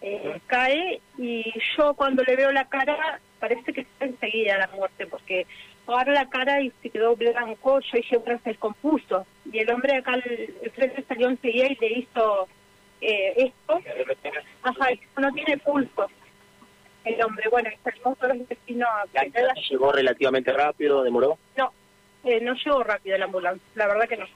eh, 0.00 0.40
cae 0.46 1.00
y 1.18 1.52
yo 1.76 1.94
cuando 1.94 2.22
le 2.22 2.36
veo 2.36 2.50
la 2.52 2.66
cara 2.68 3.20
parece 3.38 3.72
que 3.72 3.82
está 3.82 4.04
enseguida 4.04 4.58
la 4.58 4.68
muerte 4.68 5.06
porque 5.06 5.46
agarra 5.86 6.12
la 6.12 6.28
cara 6.28 6.60
y 6.60 6.72
se 6.82 6.90
quedó 6.90 7.16
blanco. 7.16 7.80
Yo 7.80 7.90
dije 7.94 8.18
bueno 8.18 8.40
se 8.42 8.50
descompuso 8.50 9.26
y 9.50 9.58
el 9.58 9.70
hombre 9.70 9.96
acá 9.96 10.14
el, 10.14 10.54
el 10.62 10.70
frente 10.70 11.04
salió 11.08 11.28
enseguida 11.28 11.66
y 11.66 11.76
le 11.76 11.98
hizo 11.98 12.48
eh, 13.00 13.34
esto. 13.36 13.80
Ajá 14.62 14.88
no 15.16 15.32
tiene 15.32 15.58
pulso 15.58 16.06
el 17.04 17.22
hombre. 17.22 17.48
Bueno 17.48 17.70
y 17.72 17.76
salimos 17.82 18.18
todos 18.18 18.36
los 18.36 18.48
vecinos 18.48 18.88
a 18.88 19.24
llegó 19.70 19.92
relativamente 19.92 20.52
rápido, 20.52 21.02
demoró. 21.02 21.38
no 21.56 21.72
eh, 22.24 22.40
no 22.40 22.54
llegó 22.54 22.82
rápido 22.82 23.16
la 23.16 23.24
ambulancia 23.24 23.66
la 23.74 23.86
verdad 23.86 24.08
que 24.08 24.16
no 24.18 24.26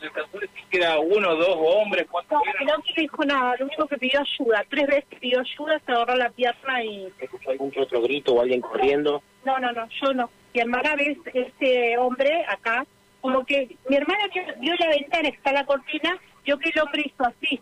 ¿Se 0.00 0.10
trató 0.10 0.38
de 0.38 0.46
decir 0.46 0.64
que 0.70 0.78
era 0.78 0.98
uno, 0.98 1.34
dos 1.36 1.56
hombres? 1.58 2.06
¿Cuántos 2.10 2.38
no, 2.38 2.42
el 2.60 2.66
no 2.66 2.74
dijo 2.96 3.24
nada, 3.24 3.56
lo 3.58 3.66
único 3.66 3.86
que 3.86 3.98
pidió 3.98 4.20
ayuda, 4.20 4.64
tres 4.68 4.86
veces 4.86 5.18
pidió 5.20 5.40
ayuda, 5.40 5.80
se 5.84 5.92
agarró 5.92 6.16
la 6.16 6.30
pierna 6.30 6.84
y 6.84 7.12
¿Escuchó 7.18 7.50
algún 7.50 7.70
que 7.70 7.80
otro 7.80 8.02
grito 8.02 8.34
o 8.34 8.40
alguien 8.40 8.60
corriendo? 8.60 9.22
No, 9.44 9.58
no, 9.58 9.72
no, 9.72 9.88
yo 10.02 10.12
no. 10.14 10.30
Mi 10.54 10.60
hermana 10.60 10.96
ve 10.96 11.16
este 11.34 11.98
hombre 11.98 12.44
acá, 12.48 12.86
como 13.20 13.44
que 13.44 13.76
mi 13.88 13.96
hermana 13.96 14.26
vio, 14.32 14.42
vio 14.58 14.74
la 14.76 14.88
ventana, 14.88 15.28
está 15.28 15.52
la 15.52 15.64
cortina, 15.64 16.18
vio 16.44 16.58
que 16.58 16.70
el 16.70 16.80
hombre 16.80 17.02
hizo 17.06 17.24
así, 17.24 17.60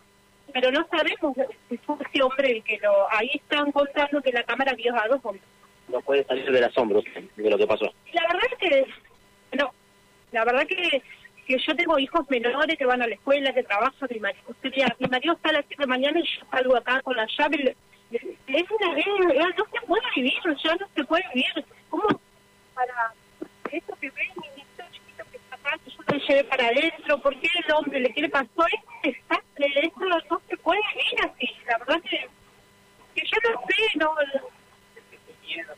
pero 0.53 0.71
no 0.71 0.87
sabemos 0.87 1.35
si 1.69 1.77
fue 1.77 1.95
ese 2.09 2.23
hombre 2.23 2.51
el 2.51 2.63
que 2.63 2.77
lo... 2.79 3.11
Ahí 3.11 3.29
están 3.33 3.71
contando 3.71 4.21
que 4.21 4.31
la 4.31 4.43
cámara 4.43 4.73
vio 4.73 4.95
a 4.95 5.07
dos 5.07 5.19
hombres. 5.23 5.43
No 5.87 6.01
puede 6.01 6.23
salir 6.25 6.51
del 6.51 6.63
asombro 6.63 7.01
de 7.35 7.49
lo 7.49 7.57
que 7.57 7.67
pasó. 7.67 7.93
La 8.13 8.21
verdad 8.23 8.49
es 8.51 8.57
que, 8.57 8.85
no, 9.57 9.71
la 10.31 10.43
verdad 10.43 10.67
que, 10.67 11.01
que 11.47 11.57
yo 11.57 11.75
tengo 11.75 11.97
hijos 11.97 12.29
menores 12.29 12.77
que 12.77 12.85
van 12.85 13.01
a 13.01 13.07
la 13.07 13.15
escuela, 13.15 13.53
que 13.53 13.63
trabajan, 13.63 14.09
mi 14.11 14.19
marido, 14.19 14.43
sería- 14.61 14.95
mi 14.99 15.07
marido 15.07 15.33
está 15.33 15.49
a 15.49 15.53
las 15.53 15.65
7 15.67 15.81
de 15.83 15.87
la 15.87 15.95
mañana 15.95 16.19
y 16.19 16.23
yo 16.23 16.45
salgo 16.51 16.75
acá 16.75 17.01
con 17.01 17.15
la 17.15 17.25
llave. 17.37 17.75
Es 18.11 18.65
una, 18.71 18.97
es- 18.99 19.07
no 19.57 19.65
se 19.71 19.85
puede 19.87 20.03
vivir, 20.15 20.33
ya 20.63 20.75
no 20.75 20.87
se 20.95 21.03
puede 21.05 21.23
vivir. 21.33 21.65
¿Cómo 21.89 22.03
para 22.73 23.13
esto 23.71 23.97
que 23.99 24.09
ven, 24.11 24.27
mi 24.41 24.47
niñito 24.49 24.83
chiquito 24.91 25.23
que 25.31 25.37
está 25.37 25.55
acá, 25.55 25.77
que 25.83 25.89
yo 25.91 25.97
lo 26.07 26.17
llevé 26.27 26.43
para 26.43 26.67
adentro? 26.67 27.21
¿Por 27.21 27.39
qué 27.39 27.47
el 27.65 27.71
hombre 27.73 27.99
le 28.01 28.13
quiere 28.13 28.29
pasó 28.29 28.65
este 28.67 29.09
desastre? 29.11 29.67
Esto 29.83 29.99
no, 30.05 30.17
no 30.29 30.41
se 30.49 30.57
puede 30.57 30.81
vivir 30.93 31.25
así. 31.31 31.49
La 31.65 31.77
verdad 31.79 32.01
que, 32.03 32.27
que 33.15 33.25
yo 33.27 33.37
no 33.51 33.61
sé, 33.67 33.97
no 33.97 34.15
miedo, 35.45 35.75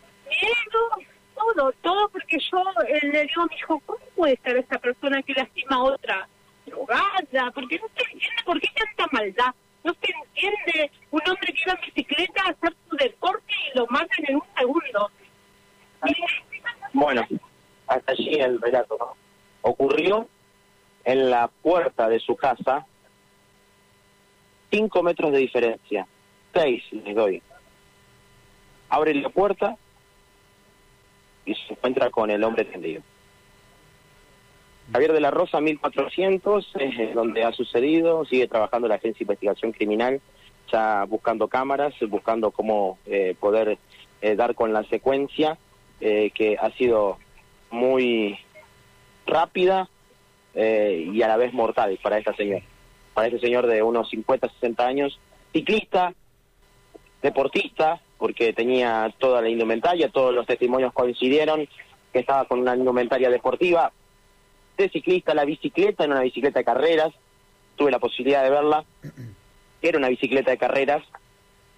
todo, 1.39 1.71
todo 1.81 2.09
porque 2.09 2.37
yo 2.39 2.63
eh, 2.87 2.99
le 3.03 3.23
digo 3.23 3.41
a 3.43 3.47
mi 3.47 3.55
hijo, 3.55 3.81
¿cómo 3.85 3.99
puede 4.15 4.37
ser 4.43 4.57
esta 4.57 4.77
persona 4.79 5.21
que 5.23 5.33
lastima 5.33 5.77
a 5.77 5.83
otra? 5.83 6.27
Drogada, 6.65 7.51
porque 7.53 7.79
no 7.79 7.87
se 7.95 8.03
entiende 8.03 8.43
por 8.45 8.59
qué 8.59 8.67
tanta 8.75 9.07
maldad. 9.11 9.53
No 9.83 9.93
se 9.93 10.11
entiende 10.11 10.91
un 11.11 11.21
hombre 11.27 11.53
que 11.53 11.61
iba 11.65 11.73
en 11.73 11.81
bicicleta 11.81 12.43
a 12.43 12.49
hacer 12.49 12.75
su 12.89 12.95
deporte 12.97 13.53
y 13.73 13.77
lo 13.77 13.87
matan 13.87 14.25
en 14.27 14.35
un 14.35 14.43
segundo. 14.57 15.11
Bueno, 16.93 17.25
hasta 17.87 18.11
allí 18.11 18.35
el 18.35 18.61
relato. 18.61 19.15
Ocurrió 19.61 20.27
en 21.05 21.29
la 21.29 21.47
puerta 21.47 22.09
de 22.09 22.19
su 22.19 22.35
casa, 22.35 22.85
cinco 24.69 25.01
metros 25.01 25.31
de 25.31 25.39
diferencia, 25.39 26.07
seis 26.53 26.83
les 26.91 27.15
doy. 27.15 27.41
Abre 28.89 29.13
la 29.15 29.29
puerta 29.29 29.77
y 31.45 31.55
se 31.55 31.73
encuentra 31.73 32.09
con 32.09 32.29
el 32.29 32.43
hombre 32.43 32.65
tendido. 32.65 33.01
Javier 34.91 35.13
de 35.13 35.21
la 35.21 35.31
Rosa, 35.31 35.61
1400, 35.61 36.73
es 36.79 37.13
donde 37.13 37.43
ha 37.43 37.51
sucedido, 37.51 38.25
sigue 38.25 38.47
trabajando 38.47 38.87
la 38.87 38.95
Agencia 38.95 39.19
de 39.19 39.23
Investigación 39.23 39.71
Criminal, 39.71 40.19
ya 40.71 41.05
buscando 41.05 41.47
cámaras, 41.47 41.93
buscando 42.07 42.51
cómo 42.51 42.97
eh, 43.05 43.35
poder 43.39 43.77
eh, 44.21 44.35
dar 44.35 44.55
con 44.55 44.73
la 44.73 44.83
secuencia, 44.85 45.57
eh, 46.01 46.31
que 46.33 46.57
ha 46.59 46.71
sido 46.71 47.17
muy 47.71 48.37
rápida 49.25 49.89
eh, 50.55 51.09
y 51.13 51.21
a 51.21 51.27
la 51.27 51.37
vez 51.37 51.53
mortal 51.53 51.97
para 52.01 52.17
esta 52.17 52.35
señora. 52.35 52.63
Para 53.13 53.27
este 53.27 53.39
señor 53.39 53.67
de 53.67 53.83
unos 53.83 54.09
50, 54.09 54.49
60 54.49 54.85
años, 54.85 55.19
ciclista, 55.53 56.13
deportista, 57.21 58.01
porque 58.19 58.53
tenía 58.53 59.11
toda 59.17 59.41
la 59.41 59.49
indumentaria, 59.49 60.09
todos 60.09 60.35
los 60.35 60.45
testimonios 60.45 60.93
coincidieron 60.93 61.67
que 62.11 62.19
estaba 62.19 62.45
con 62.45 62.59
una 62.59 62.75
indumentaria 62.75 63.29
deportiva, 63.29 63.91
de 64.77 64.89
ciclista, 64.89 65.33
la 65.33 65.45
bicicleta, 65.45 66.03
en 66.03 66.11
una 66.11 66.21
bicicleta 66.21 66.59
de 66.59 66.65
carreras, 66.65 67.13
tuve 67.75 67.91
la 67.91 67.99
posibilidad 67.99 68.43
de 68.43 68.49
verla, 68.49 68.83
era 69.81 69.97
una 69.97 70.09
bicicleta 70.09 70.51
de 70.51 70.57
carreras, 70.57 71.01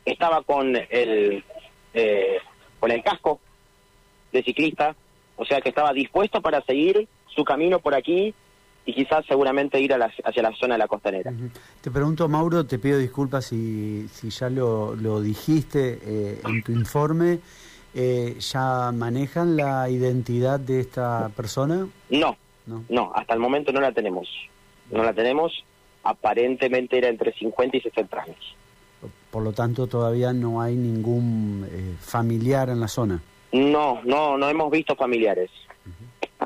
estaba 0.04 0.42
con 0.42 0.76
el, 0.76 1.44
eh, 1.94 2.38
con 2.80 2.92
el 2.92 3.04
casco 3.04 3.40
de 4.32 4.44
ciclista, 4.44 4.96
o 5.36 5.46
sea 5.46 5.62
que 5.62 5.70
estaba 5.70 5.94
dispuesto 5.94 6.42
para 6.42 6.62
seguir 6.62 7.08
su 7.28 7.44
camino 7.44 7.80
por 7.80 7.94
aquí 7.94 8.34
y 8.86 8.94
quizás 8.94 9.26
seguramente 9.28 9.80
ir 9.80 9.94
a 9.94 9.98
la- 9.98 10.12
hacia 10.24 10.42
la 10.44 10.52
zona 10.56 10.76
de 10.76 10.80
la 10.80 10.88
costanera. 10.88 11.32
Te 11.82 11.92
pregunto, 11.92 12.28
Mauro, 12.28 12.66
te 12.66 12.80
pido 12.80 12.98
disculpas 12.98 13.46
si, 13.46 14.08
si 14.12 14.30
ya 14.30 14.50
lo, 14.50 14.96
lo 14.96 15.22
dijiste 15.22 16.00
eh, 16.04 16.42
en 16.44 16.64
tu 16.64 16.72
informe. 16.72 17.40
Eh, 17.94 18.38
¿Ya 18.40 18.92
manejan 18.94 19.56
la 19.58 19.90
identidad 19.90 20.60
de 20.60 20.80
esta 20.80 21.30
persona? 21.36 21.88
No, 22.10 22.38
No. 22.66 22.84
no, 22.90 23.12
hasta 23.14 23.34
el 23.34 23.40
momento 23.40 23.72
no 23.72 23.82
la 23.82 23.92
tenemos. 23.92 24.28
No 24.92 25.04
la 25.04 25.14
tenemos, 25.14 25.64
aparentemente 26.04 26.98
era 26.98 27.08
entre 27.10 27.34
50 27.34 27.78
y 27.78 27.82
60 27.82 28.22
años. 28.22 28.56
Por 29.30 29.44
lo 29.44 29.52
tanto, 29.54 29.88
todavía 29.88 30.34
no 30.34 30.62
hay 30.62 30.76
ningún 30.76 31.68
eh, 31.72 31.96
familiar 32.00 32.70
en 32.70 32.80
la 32.80 32.88
zona. 32.88 33.22
No, 33.54 34.02
no, 34.04 34.38
no 34.38 34.50
hemos 34.50 34.72
visto 34.72 34.96
familiares. 34.96 35.50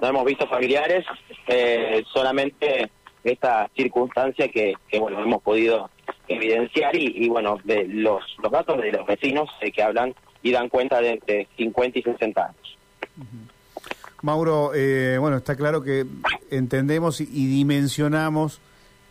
No 0.01 0.07
hemos 0.07 0.25
visto 0.25 0.45
familiares, 0.47 1.05
eh, 1.47 2.03
solamente 2.11 2.89
esta 3.23 3.69
circunstancia 3.75 4.47
que, 4.47 4.75
bueno, 4.99 5.21
hemos 5.21 5.41
podido 5.41 5.89
evidenciar 6.27 6.95
y, 6.95 7.25
y, 7.25 7.29
bueno, 7.29 7.57
de 7.63 7.87
los, 7.87 8.23
los 8.41 8.51
datos 8.51 8.81
de 8.81 8.91
los 8.91 9.05
vecinos 9.05 9.49
eh, 9.61 9.71
que 9.71 9.81
hablan 9.81 10.13
y 10.41 10.51
dan 10.51 10.69
cuenta 10.69 11.01
de, 11.01 11.19
de 11.25 11.47
50 11.57 11.99
y 11.99 12.01
60 12.03 12.45
años. 12.45 12.77
Mauro, 14.21 14.71
eh, 14.73 15.17
bueno, 15.19 15.37
está 15.37 15.55
claro 15.55 15.81
que 15.81 16.05
entendemos 16.49 17.21
y, 17.21 17.23
y 17.31 17.47
dimensionamos 17.47 18.61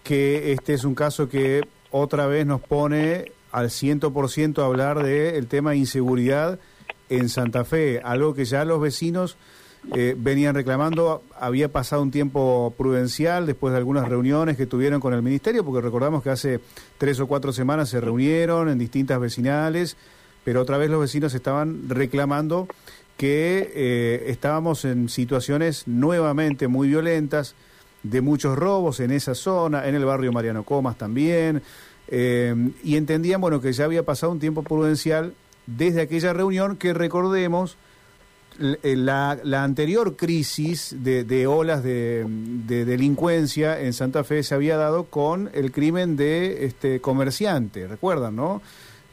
que 0.03 0.53
este 0.53 0.75
es 0.75 0.85
un 0.85 0.95
caso 0.95 1.29
que 1.29 1.63
otra 1.91 2.27
vez 2.27 2.47
nos 2.47 2.61
pone 2.61 3.33
al 3.53 3.67
100% 3.67 4.59
a 4.59 4.67
hablar 4.67 5.03
del 5.03 5.47
tema 5.47 5.71
de 5.71 5.77
inseguridad 5.79 6.59
en 7.09 7.29
Santa 7.29 7.65
Fe, 7.65 8.01
algo 8.03 8.35
que 8.35 8.45
ya 8.45 8.65
los 8.65 8.81
vecinos 8.81 9.37
eh, 9.93 10.17
venían 10.17 10.55
reclamando, 10.55 11.23
había 11.39 11.71
pasado 11.71 12.03
un 12.03 12.11
tiempo 12.11 12.73
prudencial 12.77 13.47
después 13.47 13.73
de 13.73 13.79
algunas 13.79 14.09
reuniones 14.09 14.57
que 14.57 14.67
tuvieron 14.67 15.01
con 15.01 15.13
el 15.13 15.23
ministerio, 15.23 15.65
porque 15.65 15.83
recordamos 15.83 16.23
que 16.23 16.31
hace 16.31 16.61
tres 16.99 17.21
o 17.21 17.27
cuatro 17.27 17.53
semanas 17.53 17.91
se 17.91 18.01
reunieron 18.01 18.69
en 18.69 18.79
distintas 18.79 19.21
vecinales, 19.21 19.97
pero 20.43 20.63
otra 20.63 20.79
vez 20.79 20.91
los 20.91 21.01
vecinos 21.01 21.35
estaban 21.35 21.89
reclamando 21.89 22.67
que 23.17 23.71
eh, 23.75 24.25
estábamos 24.29 24.85
en 24.85 25.09
situaciones 25.09 25.87
nuevamente 25.87 26.67
muy 26.67 26.89
violentas, 26.89 27.55
de 28.03 28.21
muchos 28.21 28.57
robos 28.57 29.01
en 29.01 29.11
esa 29.11 29.35
zona, 29.35 29.89
en 29.89 29.95
el 29.95 30.05
barrio 30.05 30.31
Mariano 30.31 30.63
Comas 30.63 30.99
también, 30.99 31.63
eh, 32.09 32.55
y 32.83 32.97
entendían 32.97 33.41
bueno 33.41 33.61
que 33.61 33.73
ya 33.73 33.87
había 33.87 34.03
pasado 34.03 34.31
un 34.31 34.41
tiempo 34.41 34.63
prudencial 34.63 35.35
desde 35.67 36.03
aquella 36.03 36.35
reunión 36.35 36.77
que 36.77 36.93
recordemos 36.93 37.79
la, 38.59 39.39
la 39.43 39.65
anterior 39.65 40.17
crisis 40.17 40.95
de, 41.01 41.25
de 41.25 41.47
olas 41.47 41.83
de, 41.83 42.25
de 42.29 42.85
delincuencia 42.85 43.81
en 43.81 43.93
Santa 43.93 44.25
Fe 44.25 44.43
se 44.43 44.55
había 44.55 44.77
dado 44.77 45.05
con 45.05 45.51
el 45.55 45.73
crimen 45.73 46.17
de 46.17 46.65
este 46.67 47.01
comerciante, 47.01 47.87
recuerdan, 47.89 48.37
¿no? 48.37 48.63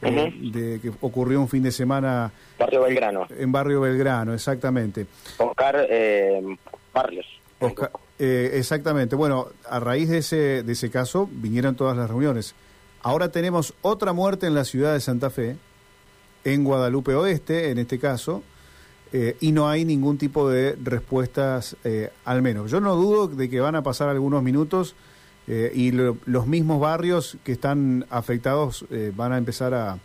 Eh, 0.02 0.32
de 0.52 0.80
que 0.80 0.90
ocurrió 1.00 1.40
un 1.40 1.48
fin 1.48 1.62
de 1.62 1.70
semana 1.70 2.32
Barrio 2.58 2.82
Belgrano, 2.82 3.26
en 3.30 3.52
Barrio 3.52 3.80
Belgrano, 3.80 4.34
exactamente. 4.34 5.06
Oscar 5.38 5.86
eh, 5.88 6.42
Barrios. 6.92 7.26
Oscar- 7.60 7.92
eh, 8.18 8.50
exactamente. 8.54 9.14
Bueno, 9.14 9.48
a 9.68 9.78
raíz 9.78 10.08
de 10.08 10.18
ese, 10.18 10.62
de 10.64 10.72
ese 10.72 10.90
caso 10.90 11.28
vinieron 11.30 11.76
todas 11.76 11.96
las 11.96 12.08
reuniones. 12.10 12.54
Ahora 13.02 13.30
tenemos 13.30 13.74
otra 13.82 14.12
muerte 14.12 14.46
en 14.48 14.54
la 14.54 14.64
ciudad 14.64 14.92
de 14.92 15.00
Santa 15.00 15.30
Fe, 15.30 15.56
en 16.44 16.64
Guadalupe 16.64 17.14
Oeste, 17.14 17.70
en 17.70 17.78
este 17.78 18.00
caso, 18.00 18.42
eh, 19.12 19.36
y 19.40 19.52
no 19.52 19.68
hay 19.68 19.84
ningún 19.84 20.16
tipo 20.18 20.48
de 20.48 20.76
respuestas, 20.82 21.76
eh, 21.84 22.10
al 22.24 22.40
menos. 22.42 22.70
Yo 22.70 22.80
no 22.80 22.96
dudo 22.96 23.28
de 23.28 23.50
que 23.50 23.60
van 23.60 23.74
a 23.76 23.82
pasar 23.82 24.08
algunos 24.08 24.42
minutos 24.42 24.94
eh, 25.48 25.72
y 25.74 25.90
lo- 25.90 26.16
los 26.24 26.46
mismos 26.46 26.80
barrios 26.80 27.36
que 27.44 27.52
están 27.52 28.06
afectados 28.10 28.84
eh, 28.90 29.12
van 29.14 29.32
a 29.32 29.38
empezar 29.38 29.74
a, 29.74 29.98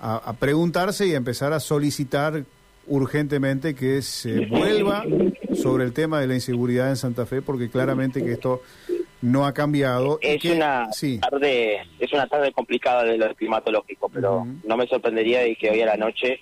a- 0.00 0.16
a 0.16 0.32
preguntarse 0.34 1.06
y 1.06 1.12
a 1.14 1.16
empezar 1.18 1.52
a 1.52 1.60
solicitar 1.60 2.44
urgentemente 2.88 3.74
que 3.74 4.02
se 4.02 4.46
vuelva 4.46 5.04
sobre 5.54 5.84
el 5.84 5.92
tema 5.92 6.20
de 6.20 6.26
la 6.26 6.34
inseguridad 6.34 6.88
en 6.88 6.96
Santa 6.96 7.26
Fe, 7.26 7.40
porque 7.42 7.70
claramente 7.70 8.24
que 8.24 8.32
esto 8.32 8.62
no 9.20 9.46
ha 9.46 9.52
cambiado. 9.54 10.18
y 10.20 10.26
Es 10.26 10.42
que- 10.42 10.52
una 10.52 10.92
sí. 10.92 11.18
tarde, 11.18 11.76
es 12.00 12.12
una 12.12 12.26
tarde 12.26 12.50
complicada 12.52 13.04
de 13.04 13.16
lo 13.18 13.32
climatológico, 13.36 14.08
pero 14.08 14.44
no 14.64 14.76
me 14.76 14.86
sorprendería 14.88 15.40
de 15.40 15.54
que 15.54 15.70
hoy 15.70 15.80
a 15.82 15.86
la 15.86 15.96
noche, 15.96 16.40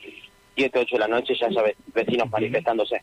7, 0.57 0.79
8 0.81 0.95
de 0.97 0.99
la 1.01 1.09
noche, 1.09 1.35
ya 1.39 1.49
ve- 1.63 1.77
vecinos 1.95 2.31
manifestándose. 2.31 3.03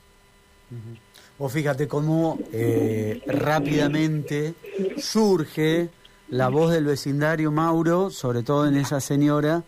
O 1.39 1.49
fíjate 1.49 1.87
cómo 1.87 2.39
eh, 2.51 3.21
rápidamente 3.27 4.53
surge 4.97 5.89
la 6.29 6.49
voz 6.49 6.71
del 6.71 6.85
vecindario 6.85 7.51
Mauro, 7.51 8.09
sobre 8.09 8.43
todo 8.43 8.67
en 8.67 8.75
esa 8.75 8.99
señora, 8.99 9.63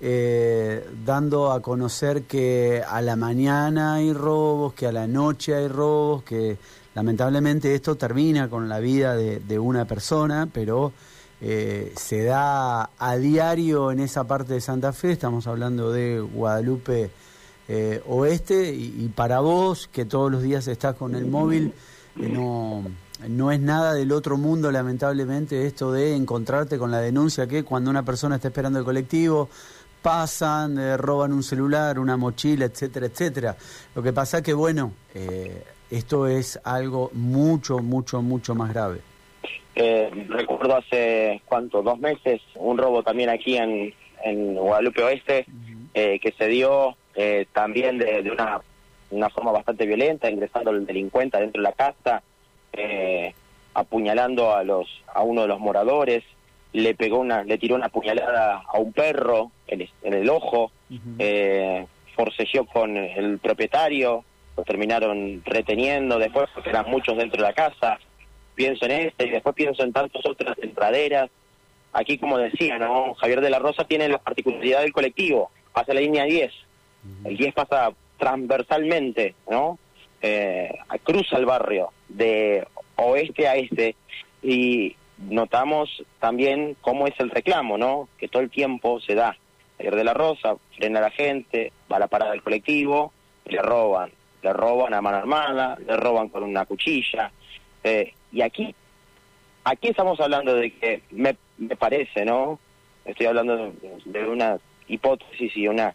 eh, 0.00 0.84
dando 1.04 1.50
a 1.52 1.62
conocer 1.62 2.24
que 2.24 2.82
a 2.86 3.00
la 3.00 3.16
mañana 3.16 3.94
hay 3.94 4.12
robos, 4.12 4.74
que 4.74 4.86
a 4.86 4.92
la 4.92 5.06
noche 5.06 5.54
hay 5.54 5.68
robos, 5.68 6.24
que 6.24 6.58
lamentablemente 6.94 7.74
esto 7.74 7.94
termina 7.96 8.48
con 8.50 8.68
la 8.68 8.80
vida 8.80 9.16
de, 9.16 9.38
de 9.40 9.58
una 9.58 9.84
persona, 9.86 10.48
pero 10.52 10.92
eh, 11.40 11.92
se 11.96 12.24
da 12.24 12.90
a 12.98 13.16
diario 13.16 13.90
en 13.90 14.00
esa 14.00 14.24
parte 14.24 14.54
de 14.54 14.60
Santa 14.60 14.92
Fe, 14.92 15.12
estamos 15.12 15.46
hablando 15.46 15.92
de 15.92 16.20
Guadalupe 16.20 17.10
eh, 17.68 18.02
Oeste, 18.06 18.72
y, 18.72 19.10
para 19.14 19.40
vos, 19.40 19.88
que 19.92 20.04
todos 20.04 20.30
los 20.30 20.42
días 20.42 20.66
estás 20.68 20.96
con 20.96 21.14
el 21.14 21.26
móvil, 21.26 21.72
eh, 22.20 22.28
no, 22.28 22.84
no 23.28 23.50
es 23.52 23.60
nada 23.60 23.94
del 23.94 24.12
otro 24.12 24.36
mundo, 24.36 24.70
lamentablemente, 24.70 25.66
esto 25.66 25.92
de 25.92 26.14
encontrarte 26.14 26.78
con 26.78 26.90
la 26.90 27.00
denuncia 27.00 27.46
que 27.46 27.64
cuando 27.64 27.90
una 27.90 28.04
persona 28.04 28.36
está 28.36 28.48
esperando 28.48 28.78
el 28.78 28.84
colectivo, 28.84 29.48
pasan, 30.04 30.78
eh, 30.78 30.98
roban 30.98 31.32
un 31.32 31.42
celular, 31.42 31.98
una 31.98 32.18
mochila, 32.18 32.66
etcétera, 32.66 33.06
etcétera. 33.06 33.56
Lo 33.94 34.02
que 34.02 34.12
pasa 34.12 34.42
que, 34.42 34.52
bueno, 34.52 34.92
eh, 35.14 35.64
esto 35.90 36.26
es 36.26 36.60
algo 36.62 37.10
mucho, 37.14 37.78
mucho, 37.78 38.20
mucho 38.20 38.54
más 38.54 38.68
grave. 38.68 39.00
Eh, 39.76 40.10
recuerdo 40.28 40.76
hace, 40.76 41.40
¿cuánto? 41.46 41.82
Dos 41.82 41.98
meses, 41.98 42.40
un 42.56 42.78
robo 42.78 43.02
también 43.02 43.28
aquí 43.30 43.56
en, 43.56 43.92
en 44.24 44.54
Guadalupe 44.54 45.02
Oeste, 45.02 45.46
eh, 45.94 46.18
que 46.20 46.32
se 46.32 46.48
dio 46.48 46.96
eh, 47.14 47.46
también 47.52 47.98
de, 47.98 48.22
de 48.22 48.30
una, 48.30 48.60
una 49.10 49.30
forma 49.30 49.52
bastante 49.52 49.86
violenta, 49.86 50.30
ingresando 50.30 50.70
el 50.70 50.86
delincuente 50.86 51.38
dentro 51.38 51.60
de 51.62 51.68
la 51.68 51.72
casa, 51.74 52.22
eh, 52.72 53.34
apuñalando 53.74 54.54
a 54.54 54.62
los 54.64 54.86
a 55.12 55.22
uno 55.22 55.42
de 55.42 55.48
los 55.48 55.60
moradores, 55.60 56.22
le 56.72 56.94
pegó 56.94 57.18
una, 57.18 57.44
le 57.44 57.58
tiró 57.58 57.74
una 57.76 57.88
puñalada 57.88 58.62
a 58.66 58.78
un 58.78 58.92
perro 58.92 59.50
en, 59.66 59.82
el- 59.82 59.90
en 60.02 60.14
el 60.14 60.28
ojo, 60.30 60.70
eh, 61.18 61.86
forcejeó 62.16 62.64
con 62.66 62.96
el 62.96 63.38
propietario, 63.38 64.24
lo 64.56 64.62
terminaron 64.64 65.42
reteniendo 65.44 66.18
después 66.18 66.48
porque 66.54 66.70
eran 66.70 66.88
muchos 66.88 67.16
dentro 67.16 67.42
de 67.42 67.48
la 67.48 67.52
casa. 67.54 67.98
Pienso 68.54 68.84
en 68.86 68.92
este 68.92 69.26
y 69.26 69.30
después 69.30 69.54
pienso 69.54 69.82
en 69.82 69.92
tantas 69.92 70.24
otras 70.26 70.56
entraderas. 70.62 71.30
Aquí, 71.92 72.18
como 72.18 72.38
decía, 72.38 72.78
¿no? 72.78 73.14
Javier 73.14 73.40
de 73.40 73.50
la 73.50 73.58
Rosa 73.58 73.84
tiene 73.84 74.08
la 74.08 74.18
particularidad 74.18 74.80
del 74.82 74.92
colectivo, 74.92 75.50
pasa 75.72 75.94
la 75.94 76.00
línea 76.00 76.24
10. 76.24 76.52
El 77.24 77.36
10 77.36 77.54
pasa 77.54 77.92
transversalmente, 78.18 79.34
¿no? 79.50 79.78
Eh, 80.22 80.72
cruza 81.02 81.36
el 81.36 81.44
barrio 81.44 81.92
de 82.08 82.66
oeste 82.96 83.46
a 83.46 83.56
este 83.56 83.94
y 84.42 84.96
notamos 85.18 86.02
también 86.18 86.76
cómo 86.80 87.06
es 87.06 87.14
el 87.18 87.30
reclamo, 87.30 87.76
¿no? 87.78 88.08
Que 88.18 88.28
todo 88.28 88.42
el 88.42 88.50
tiempo 88.50 89.00
se 89.00 89.14
da. 89.14 89.36
Javier 89.76 89.96
de 89.96 90.04
la 90.04 90.14
Rosa 90.14 90.56
frena 90.76 91.00
a 91.00 91.02
la 91.02 91.10
gente, 91.10 91.72
va 91.90 91.96
a 91.96 92.00
la 92.00 92.06
parada 92.06 92.32
del 92.32 92.42
colectivo, 92.42 93.12
y 93.44 93.52
le 93.52 93.62
roban, 93.62 94.10
le 94.42 94.52
roban 94.52 94.94
a 94.94 95.00
mano 95.00 95.18
armada, 95.18 95.76
le 95.84 95.96
roban 95.96 96.28
con 96.28 96.42
una 96.42 96.64
cuchilla. 96.64 97.30
Eh, 97.84 98.14
y 98.32 98.40
aquí, 98.40 98.74
aquí 99.62 99.88
estamos 99.88 100.18
hablando 100.18 100.54
de 100.54 100.72
que 100.72 101.02
me, 101.10 101.36
me 101.58 101.76
parece, 101.76 102.24
¿no? 102.24 102.58
Estoy 103.04 103.26
hablando 103.26 103.72
de, 104.06 104.26
una 104.26 104.58
hipótesis 104.88 105.54
y 105.56 105.68
una 105.68 105.94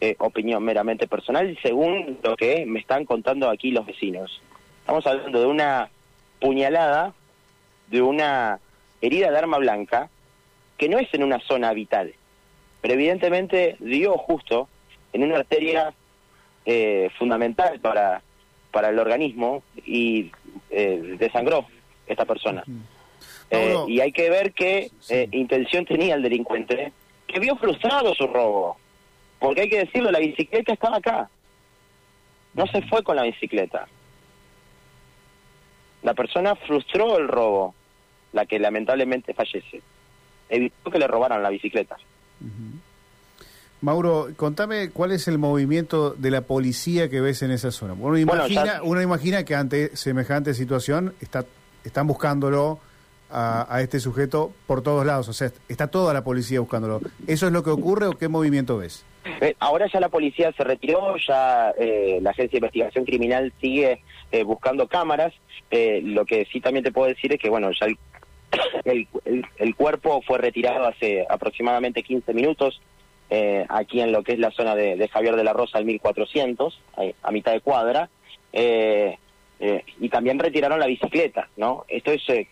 eh, 0.00 0.16
opinión 0.18 0.64
meramente 0.64 1.06
personal 1.06 1.56
según 1.62 2.18
lo 2.22 2.36
que 2.36 2.64
me 2.66 2.80
están 2.80 3.04
contando 3.04 3.50
aquí 3.50 3.70
los 3.70 3.86
vecinos. 3.86 4.40
Estamos 4.80 5.06
hablando 5.06 5.40
de 5.40 5.46
una 5.46 5.90
puñalada, 6.40 7.12
de 7.88 8.00
una 8.00 8.58
herida 9.02 9.30
de 9.30 9.38
arma 9.38 9.58
blanca, 9.58 10.08
que 10.78 10.88
no 10.88 10.98
es 10.98 11.12
en 11.12 11.22
una 11.22 11.40
zona 11.40 11.72
vital, 11.72 12.14
pero 12.80 12.94
evidentemente 12.94 13.76
dio 13.80 14.16
justo 14.16 14.68
en 15.12 15.24
una 15.24 15.38
arteria 15.38 15.94
eh, 16.64 17.10
fundamental 17.18 17.80
para, 17.80 18.22
para 18.76 18.90
el 18.90 18.98
organismo 18.98 19.62
y 19.86 20.30
eh, 20.68 21.16
desangró 21.18 21.64
esta 22.06 22.26
persona. 22.26 22.62
Eh, 23.48 23.74
y 23.88 24.00
hay 24.00 24.12
que 24.12 24.28
ver 24.28 24.52
qué 24.52 24.90
eh, 25.08 25.28
intención 25.32 25.86
tenía 25.86 26.14
el 26.14 26.20
delincuente, 26.20 26.92
que 27.26 27.40
vio 27.40 27.56
frustrado 27.56 28.14
su 28.14 28.26
robo. 28.26 28.76
Porque 29.38 29.62
hay 29.62 29.70
que 29.70 29.78
decirlo, 29.78 30.10
la 30.10 30.18
bicicleta 30.18 30.74
estaba 30.74 30.98
acá. 30.98 31.30
No 32.52 32.66
se 32.66 32.82
fue 32.82 33.02
con 33.02 33.16
la 33.16 33.22
bicicleta. 33.22 33.88
La 36.02 36.12
persona 36.12 36.54
frustró 36.54 37.16
el 37.16 37.28
robo, 37.28 37.74
la 38.34 38.44
que 38.44 38.58
lamentablemente 38.58 39.32
fallece. 39.32 39.80
Evitó 40.50 40.90
que 40.90 40.98
le 40.98 41.06
robaran 41.06 41.42
la 41.42 41.48
bicicleta. 41.48 41.96
Mauro, 43.86 44.28
contame 44.36 44.90
cuál 44.90 45.12
es 45.12 45.28
el 45.28 45.38
movimiento 45.38 46.10
de 46.10 46.32
la 46.32 46.40
policía 46.40 47.08
que 47.08 47.20
ves 47.20 47.42
en 47.42 47.52
esa 47.52 47.70
zona. 47.70 47.92
Uno 47.92 48.02
Bueno, 48.02 48.18
imagina, 48.18 48.64
ya- 48.66 48.82
uno 48.82 49.00
imagina 49.00 49.44
que 49.44 49.54
ante 49.54 49.96
semejante 49.96 50.54
situación 50.54 51.14
está, 51.20 51.44
están 51.84 52.08
buscándolo 52.08 52.80
a, 53.30 53.64
a 53.72 53.80
este 53.82 54.00
sujeto 54.00 54.52
por 54.66 54.82
todos 54.82 55.06
lados. 55.06 55.28
O 55.28 55.32
sea, 55.32 55.52
está 55.68 55.86
toda 55.86 56.12
la 56.12 56.24
policía 56.24 56.58
buscándolo. 56.58 57.00
¿Eso 57.28 57.46
es 57.46 57.52
lo 57.52 57.62
que 57.62 57.70
ocurre 57.70 58.06
o 58.08 58.12
qué 58.18 58.26
movimiento 58.26 58.76
ves? 58.76 59.04
Eh, 59.40 59.54
ahora 59.60 59.86
ya 59.92 60.00
la 60.00 60.08
policía 60.08 60.52
se 60.56 60.64
retiró, 60.64 61.14
ya 61.26 61.70
eh, 61.78 62.18
la 62.22 62.30
Agencia 62.30 62.52
de 62.52 62.66
Investigación 62.66 63.04
Criminal 63.04 63.52
sigue 63.60 64.02
eh, 64.32 64.42
buscando 64.42 64.88
cámaras. 64.88 65.32
Eh, 65.70 66.00
lo 66.04 66.24
que 66.24 66.44
sí 66.52 66.60
también 66.60 66.82
te 66.84 66.90
puedo 66.92 67.08
decir 67.08 67.32
es 67.32 67.38
que, 67.40 67.48
bueno, 67.50 67.70
ya 67.70 67.86
el, 67.86 67.96
el, 68.84 69.08
el- 69.24 69.46
el 69.58 69.74
cuerpo 69.76 70.22
fue 70.26 70.38
retirado 70.38 70.86
hace 70.88 71.24
aproximadamente 71.30 72.02
15 72.02 72.34
minutos 72.34 72.80
eh, 73.30 73.64
aquí 73.68 74.00
en 74.00 74.12
lo 74.12 74.22
que 74.22 74.32
es 74.32 74.38
la 74.38 74.50
zona 74.50 74.74
de, 74.74 74.96
de 74.96 75.08
Javier 75.08 75.36
de 75.36 75.44
la 75.44 75.52
Rosa, 75.52 75.78
al 75.78 75.84
1400, 75.84 76.80
ahí, 76.96 77.14
a 77.22 77.30
mitad 77.30 77.52
de 77.52 77.60
cuadra. 77.60 78.08
Eh, 78.52 79.18
eh, 79.58 79.84
y 80.00 80.08
también 80.08 80.38
retiraron 80.38 80.78
la 80.78 80.86
bicicleta, 80.86 81.48
¿no? 81.56 81.84
Esto 81.88 82.12
es, 82.12 82.28
eh, 82.28 82.46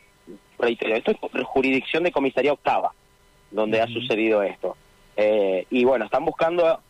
reitero, 0.58 0.96
esto 0.96 1.12
es 1.12 1.44
jurisdicción 1.44 2.02
de 2.02 2.12
comisaría 2.12 2.52
octava, 2.52 2.92
donde 3.50 3.80
ha 3.80 3.86
sucedido 3.86 4.42
esto. 4.42 4.76
Eh, 5.16 5.66
y 5.70 5.84
bueno, 5.84 6.06
están 6.06 6.24
buscando 6.24 6.80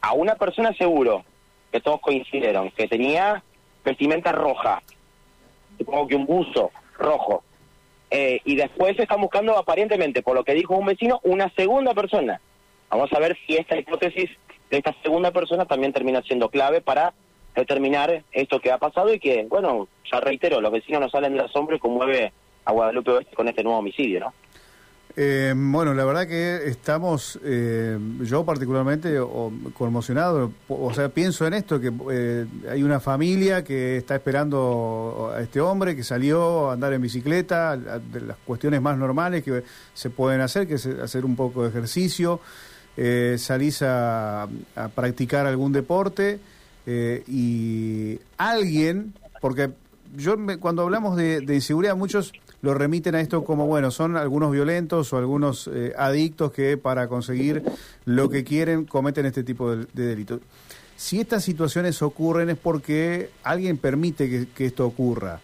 a 0.00 0.12
una 0.12 0.36
persona 0.36 0.72
seguro, 0.74 1.24
que 1.72 1.80
todos 1.80 2.00
coincidieron, 2.00 2.70
que 2.70 2.86
tenía 2.86 3.42
vestimenta 3.84 4.32
roja, 4.32 4.82
supongo 5.76 6.06
que 6.06 6.16
un 6.16 6.26
buzo 6.26 6.70
rojo. 6.96 7.42
Eh, 8.10 8.40
y 8.44 8.54
después 8.54 8.96
están 8.98 9.20
buscando 9.20 9.58
aparentemente, 9.58 10.22
por 10.22 10.36
lo 10.36 10.44
que 10.44 10.54
dijo 10.54 10.76
un 10.76 10.86
vecino, 10.86 11.20
una 11.24 11.50
segunda 11.50 11.94
persona. 11.94 12.40
Vamos 12.90 13.12
a 13.12 13.18
ver 13.18 13.36
si 13.46 13.56
esta 13.56 13.76
hipótesis 13.78 14.30
de 14.70 14.76
esta 14.78 14.94
segunda 15.02 15.30
persona 15.32 15.64
también 15.66 15.92
termina 15.92 16.22
siendo 16.22 16.48
clave 16.48 16.80
para 16.80 17.12
determinar 17.56 18.24
esto 18.32 18.60
que 18.60 18.70
ha 18.72 18.78
pasado 18.78 19.12
y 19.12 19.18
que, 19.20 19.46
bueno, 19.48 19.88
ya 20.10 20.20
reitero, 20.20 20.60
los 20.60 20.72
vecinos 20.72 21.00
no 21.00 21.08
salen 21.08 21.32
del 21.32 21.42
asombro 21.46 21.76
y 21.76 21.78
conmueve 21.78 22.32
a 22.64 22.72
Guadalupe 22.72 23.10
Oeste 23.12 23.36
con 23.36 23.48
este 23.48 23.62
nuevo 23.62 23.78
homicidio, 23.78 24.20
¿no? 24.20 24.34
Eh, 25.16 25.52
bueno, 25.54 25.94
la 25.94 26.04
verdad 26.04 26.26
que 26.26 26.66
estamos, 26.68 27.38
eh, 27.44 27.96
yo 28.22 28.44
particularmente 28.44 29.20
o- 29.20 29.52
conmocionado, 29.72 30.50
o 30.68 30.92
sea, 30.92 31.08
pienso 31.08 31.46
en 31.46 31.54
esto, 31.54 31.78
que 31.80 31.92
eh, 32.10 32.46
hay 32.68 32.82
una 32.82 32.98
familia 32.98 33.62
que 33.62 33.96
está 33.98 34.16
esperando 34.16 35.32
a 35.32 35.40
este 35.40 35.60
hombre 35.60 35.94
que 35.94 36.02
salió 36.02 36.70
a 36.70 36.72
andar 36.72 36.92
en 36.94 37.02
bicicleta, 37.02 37.70
a- 37.72 37.76
de 38.00 38.22
las 38.22 38.36
cuestiones 38.44 38.82
más 38.82 38.98
normales 38.98 39.44
que 39.44 39.62
se 39.92 40.10
pueden 40.10 40.40
hacer, 40.40 40.66
que 40.66 40.74
es 40.74 40.86
hacer 40.86 41.24
un 41.24 41.36
poco 41.36 41.62
de 41.62 41.68
ejercicio, 41.68 42.40
eh, 42.96 43.36
salís 43.38 43.82
a, 43.82 44.44
a 44.44 44.88
practicar 44.94 45.46
algún 45.46 45.72
deporte 45.72 46.38
eh, 46.86 47.22
y 47.26 48.18
alguien, 48.36 49.14
porque 49.40 49.70
yo 50.16 50.36
me- 50.36 50.58
cuando 50.58 50.82
hablamos 50.82 51.16
de, 51.16 51.40
inseguridad 51.54 51.96
muchos 51.96 52.32
lo 52.62 52.72
remiten 52.72 53.14
a 53.14 53.20
esto 53.20 53.44
como 53.44 53.66
bueno 53.66 53.90
son 53.90 54.16
algunos 54.16 54.50
violentos 54.52 55.12
o 55.12 55.18
algunos 55.18 55.68
eh, 55.72 55.92
adictos 55.98 56.50
que 56.52 56.76
para 56.78 57.08
conseguir 57.08 57.62
lo 58.06 58.30
que 58.30 58.42
quieren 58.44 58.84
cometen 58.86 59.26
este 59.26 59.42
tipo 59.44 59.74
de, 59.76 59.86
de 59.92 60.06
delitos. 60.06 60.40
Si 60.96 61.20
estas 61.20 61.42
situaciones 61.44 62.00
ocurren 62.02 62.48
es 62.50 62.56
porque 62.56 63.28
alguien 63.42 63.76
permite 63.76 64.30
que, 64.30 64.46
que 64.46 64.66
esto 64.66 64.86
ocurra 64.86 65.40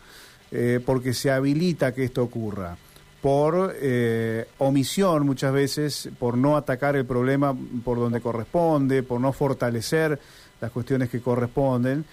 eh, 0.53 0.81
porque 0.85 1.13
se 1.13 1.31
habilita 1.31 1.93
que 1.93 2.05
esto 2.05 2.23
ocurra 2.23 2.77
por 3.23 3.75
eh, 3.77 4.47
omisión 4.59 5.27
muchas 5.27 5.53
veces, 5.53 6.09
por 6.19 6.39
no 6.39 6.57
atacar 6.57 6.97
el 6.97 7.05
problema 7.05 7.55
por 7.85 7.99
donde 7.99 8.21
corresponde, 8.21 9.03
por 9.03 9.21
no 9.21 9.33
fortalecer 9.33 10.19
las 10.61 10.71
cuestiones 10.71 11.11
que 11.11 11.21
corresponden, 11.21 12.05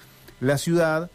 la 0.41 0.57
ciudad 0.57 1.09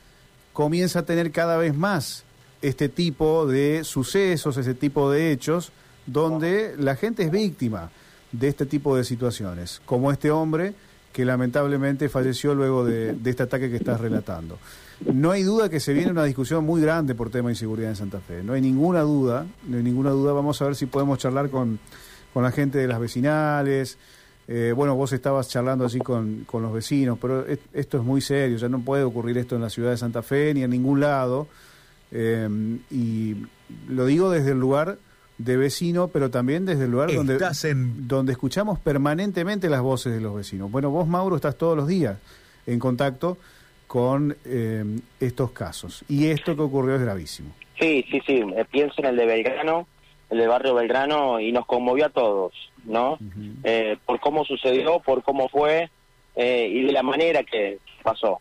comienza 0.52 1.00
a 1.00 1.04
tener 1.04 1.30
cada 1.30 1.56
vez 1.56 1.74
más 1.74 2.24
este 2.62 2.88
tipo 2.88 3.46
de 3.46 3.84
sucesos, 3.84 4.56
ese 4.56 4.74
tipo 4.74 5.10
de 5.10 5.32
hechos, 5.32 5.72
donde 6.06 6.74
la 6.78 6.96
gente 6.96 7.24
es 7.24 7.30
víctima 7.30 7.90
de 8.32 8.48
este 8.48 8.66
tipo 8.66 8.96
de 8.96 9.04
situaciones, 9.04 9.82
como 9.84 10.10
este 10.10 10.30
hombre 10.30 10.74
que 11.12 11.24
lamentablemente 11.24 12.08
falleció 12.08 12.54
luego 12.54 12.84
de, 12.84 13.12
de 13.12 13.30
este 13.30 13.42
ataque 13.42 13.68
que 13.70 13.76
estás 13.76 14.00
relatando. 14.00 14.58
No 15.12 15.30
hay 15.30 15.42
duda 15.42 15.68
que 15.68 15.80
se 15.80 15.92
viene 15.92 16.10
una 16.10 16.24
discusión 16.24 16.64
muy 16.64 16.80
grande 16.80 17.14
por 17.14 17.30
tema 17.30 17.48
de 17.48 17.54
inseguridad 17.54 17.90
en 17.90 17.96
Santa 17.96 18.20
Fe. 18.20 18.42
No 18.42 18.52
hay 18.52 18.60
ninguna 18.60 19.00
duda, 19.00 19.46
no 19.66 19.76
hay 19.76 19.82
ninguna 19.82 20.10
duda. 20.10 20.32
Vamos 20.32 20.60
a 20.62 20.66
ver 20.66 20.76
si 20.76 20.86
podemos 20.86 21.18
charlar 21.18 21.50
con, 21.50 21.78
con 22.32 22.42
la 22.42 22.52
gente 22.52 22.78
de 22.78 22.86
las 22.86 23.00
vecinales. 23.00 23.98
Eh, 24.48 24.72
bueno, 24.76 24.94
vos 24.96 25.12
estabas 25.12 25.48
charlando 25.48 25.84
así 25.84 25.98
con, 25.98 26.44
con 26.46 26.62
los 26.62 26.72
vecinos, 26.72 27.18
pero 27.20 27.46
es- 27.46 27.58
esto 27.72 27.98
es 27.98 28.04
muy 28.04 28.20
serio. 28.20 28.56
Ya 28.58 28.68
no 28.68 28.80
puede 28.80 29.02
ocurrir 29.04 29.38
esto 29.38 29.56
en 29.56 29.62
la 29.62 29.70
ciudad 29.70 29.90
de 29.90 29.96
Santa 29.96 30.22
Fe 30.22 30.52
ni 30.54 30.62
en 30.62 30.70
ningún 30.70 31.00
lado. 31.00 31.46
Eh, 32.10 32.48
y 32.90 33.36
lo 33.88 34.04
digo 34.06 34.30
desde 34.30 34.52
el 34.52 34.60
lugar 34.60 34.98
de 35.38 35.56
vecino, 35.56 36.08
pero 36.08 36.30
también 36.30 36.64
desde 36.66 36.84
el 36.84 36.90
lugar 36.90 37.10
donde, 37.16 37.38
en 37.64 38.06
donde 38.06 38.32
escuchamos 38.32 38.78
permanentemente 38.78 39.68
las 39.68 39.80
voces 39.80 40.12
de 40.12 40.20
los 40.20 40.34
vecinos. 40.34 40.70
Bueno, 40.70 40.90
vos, 40.90 41.08
Mauro, 41.08 41.36
estás 41.36 41.56
todos 41.56 41.76
los 41.76 41.88
días 41.88 42.18
en 42.66 42.78
contacto 42.78 43.38
con 43.92 44.34
eh, 44.46 44.84
estos 45.20 45.50
casos. 45.50 46.02
Y 46.08 46.28
esto 46.28 46.56
que 46.56 46.62
ocurrió 46.62 46.94
es 46.94 47.02
gravísimo. 47.02 47.52
Sí, 47.78 48.02
sí, 48.10 48.22
sí. 48.26 48.42
eh, 48.56 48.64
pienso 48.70 48.94
en 49.02 49.04
el 49.04 49.16
de 49.16 49.26
Belgrano, 49.26 49.86
el 50.30 50.38
de 50.38 50.46
barrio 50.46 50.72
Belgrano, 50.72 51.38
y 51.40 51.52
nos 51.52 51.66
conmovió 51.66 52.06
a 52.06 52.08
todos, 52.08 52.54
¿no? 52.86 53.18
Eh, 53.64 53.98
por 54.06 54.18
cómo 54.18 54.46
sucedió, 54.46 55.00
por 55.00 55.22
cómo 55.22 55.50
fue 55.50 55.90
eh, 56.36 56.70
y 56.72 56.84
de 56.84 56.92
la 56.92 57.02
manera 57.02 57.42
que 57.42 57.80
pasó. 58.02 58.40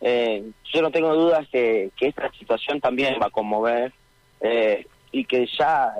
Eh, 0.00 0.42
yo 0.72 0.80
no 0.80 0.90
tengo 0.90 1.14
dudas 1.14 1.46
que, 1.52 1.90
que 1.94 2.06
esta 2.06 2.32
situación 2.32 2.80
también 2.80 3.18
va 3.20 3.26
a 3.26 3.30
conmover 3.30 3.92
eh, 4.40 4.86
y 5.12 5.26
que 5.26 5.46
ya 5.58 5.92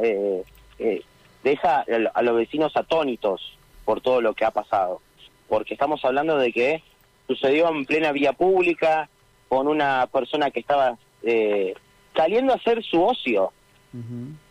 deja 1.45 1.85
a 2.15 2.23
los 2.23 2.37
vecinos 2.37 2.75
atónitos 2.75 3.59
por 3.85 4.01
todo 4.01 4.23
lo 4.23 4.33
que 4.33 4.47
ha 4.47 4.51
pasado. 4.51 5.03
Porque 5.47 5.75
estamos 5.75 6.03
hablando 6.07 6.39
de 6.39 6.53
que 6.55 6.83
sucedió 7.29 7.69
en 7.69 7.85
plena 7.85 8.11
vía 8.11 8.33
pública 8.33 9.09
con 9.49 9.69
una 9.69 10.09
persona 10.09 10.51
que 10.51 10.61
estaba 10.61 10.99
eh, 11.23 11.75
saliendo 12.17 12.53
a 12.53 12.57
hacer 12.57 12.83
su 12.83 13.03
ocio. 13.03 13.53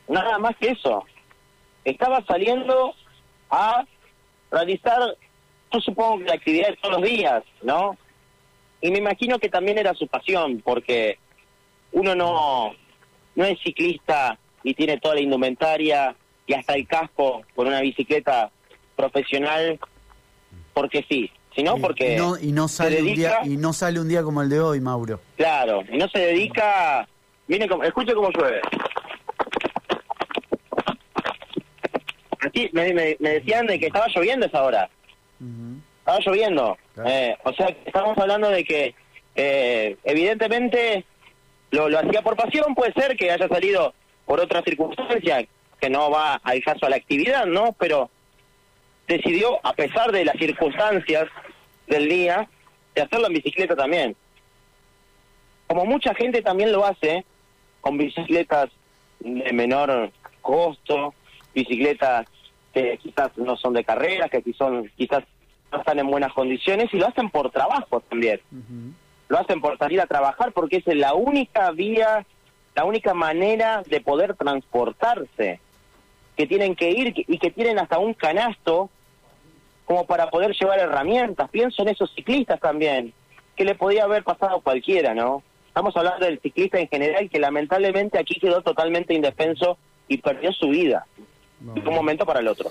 Nada 0.08 0.38
más 0.38 0.56
que 0.58 0.70
eso. 0.70 1.04
Estaba 1.84 2.24
saliendo 2.26 2.94
a 3.50 3.86
realizar, 4.52 5.16
yo 5.72 5.80
supongo 5.82 6.20
que 6.20 6.26
la 6.26 6.34
actividad 6.34 6.70
de 6.70 6.78
todos 6.78 7.00
los 7.00 7.10
días, 7.10 7.44
¿no? 7.62 7.98
Y 8.82 8.92
me 8.92 9.00
imagino 9.00 9.40
que 9.40 9.50
también 9.50 9.78
era 9.78 9.94
su 9.94 10.08
pasión, 10.08 10.62
porque 10.64 11.18
uno 11.92 12.16
no, 12.16 12.74
no 13.36 13.46
es 13.46 13.60
ciclista 13.62 14.38
y 14.64 14.74
tiene 14.74 14.98
toda 14.98 15.16
la 15.16 15.22
indumentaria 15.22 16.16
y 16.46 16.54
hasta 16.54 16.76
el 16.76 16.88
casco 16.88 17.44
con 17.56 17.68
una 17.68 17.82
bicicleta 17.82 18.52
profesional, 18.96 19.80
porque 20.74 21.06
sí, 21.10 21.32
sino 21.56 21.78
porque 21.78 22.14
y 22.14 22.18
no, 22.18 22.38
y 22.40 22.52
no 22.52 22.68
se 22.68 22.76
sale 22.78 23.02
un 23.02 23.14
día 23.14 23.40
y 23.44 23.58
no 23.58 23.74
sale 23.74 24.00
un 24.00 24.08
día 24.08 24.24
como 24.24 24.42
el 24.42 24.50
de 24.50 24.60
hoy, 24.60 24.80
Mauro. 24.82 25.20
Claro, 25.36 25.84
y 25.92 25.98
no 25.98 26.08
se 26.10 26.20
dedica. 26.20 27.08
Viene 27.48 27.68
como, 27.68 27.84
escuche 27.84 28.14
cómo 28.14 28.30
llueve. 28.32 28.62
Aquí 32.46 32.70
me, 32.74 32.94
me- 32.94 33.18
me 33.20 33.30
decían 33.32 33.66
de 33.68 33.80
que 33.80 33.88
estaba 33.88 34.08
lloviendo 34.14 34.46
esa 34.46 34.64
hora. 34.64 34.90
Estaba 36.00 36.20
lloviendo. 36.26 36.78
Claro. 36.94 37.10
Eh, 37.10 37.38
o 37.44 37.54
sea, 37.54 37.68
estamos 37.86 38.18
hablando 38.18 38.50
de 38.50 38.64
que 38.64 38.96
eh, 39.36 39.98
evidentemente 40.04 41.06
lo, 41.72 41.90
lo 41.90 42.00
hacía 42.00 42.22
por 42.22 42.36
pasión, 42.36 42.74
puede 42.76 42.94
ser 42.94 43.16
que 43.18 43.32
haya 43.32 43.48
salido 43.48 43.94
por 44.26 44.40
otra 44.40 44.62
circunstancia 44.62 45.46
que 45.80 45.90
no 45.90 46.10
va 46.10 46.36
al 46.44 46.62
caso 46.64 46.86
a 46.86 46.90
la 46.90 46.96
actividad, 46.96 47.46
¿no? 47.46 47.74
Pero 47.80 48.10
decidió, 49.08 49.60
a 49.66 49.74
pesar 49.74 50.12
de 50.12 50.26
las 50.26 50.38
circunstancias 50.38 51.26
del 51.88 52.10
día, 52.10 52.48
de 52.96 53.02
hacerlo 53.02 53.28
en 53.28 53.34
bicicleta 53.34 53.76
también 53.76 54.16
como 55.68 55.86
mucha 55.86 56.16
gente 56.16 56.42
también 56.42 56.72
lo 56.72 56.86
hace, 56.86 57.26
con 57.82 57.98
bicicletas 57.98 58.70
de 59.20 59.52
menor 59.54 60.12
costo, 60.42 61.14
bicicletas 61.54 62.26
que 62.74 62.98
quizás 62.98 63.38
no 63.38 63.58
son 63.58 63.74
de 63.74 63.84
carreras, 63.84 64.32
que 64.32 64.42
quizás, 64.42 64.72
quizás 64.96 65.24
no 65.72 65.80
están 65.80 66.00
en 66.00 66.08
buenas 66.08 66.34
condiciones 66.34 66.94
y 66.94 66.98
lo 66.98 67.08
hacen 67.08 67.30
por 67.30 67.52
trabajo 67.52 68.00
también. 68.02 68.40
Lo 69.28 69.38
hacen 69.38 69.60
por 69.60 69.78
salir 69.78 70.00
a 70.00 70.06
trabajar 70.06 70.54
porque 70.54 70.78
es 70.78 70.96
la 70.96 71.14
única 71.14 71.72
vía, 71.72 72.26
la 72.74 72.86
única 72.86 73.14
manera 73.14 73.84
de 73.86 74.00
poder 74.00 74.36
transportarse. 74.36 75.60
Que 76.38 76.46
tienen 76.46 76.76
que 76.76 76.92
ir 76.92 77.14
y 77.28 77.40
que 77.40 77.50
tienen 77.50 77.80
hasta 77.80 77.98
un 77.98 78.14
canasto 78.14 78.90
como 79.88 80.06
para 80.06 80.30
poder 80.30 80.52
llevar 80.54 80.78
herramientas. 80.80 81.50
Pienso 81.50 81.82
en 81.82 81.88
esos 81.88 82.14
ciclistas 82.14 82.60
también, 82.60 83.14
que 83.56 83.64
le 83.66 83.74
podía 83.74 84.04
haber 84.04 84.24
pasado 84.24 84.58
a 84.58 84.62
cualquiera, 84.62 85.16
¿no? 85.16 85.42
Estamos 85.70 85.96
hablando 85.98 86.26
del 86.26 86.40
ciclista 86.40 86.78
en 86.80 86.88
general 86.88 87.30
que 87.30 87.40
lamentablemente 87.40 88.20
aquí 88.20 88.40
quedó 88.40 88.62
totalmente 88.62 89.14
indefenso 89.16 89.78
y 90.08 90.18
perdió 90.18 90.52
su 90.52 90.68
vida 90.70 91.08
de 91.60 91.82
un 91.90 91.96
momento 91.96 92.26
para 92.26 92.42
el 92.42 92.48
otro. 92.48 92.70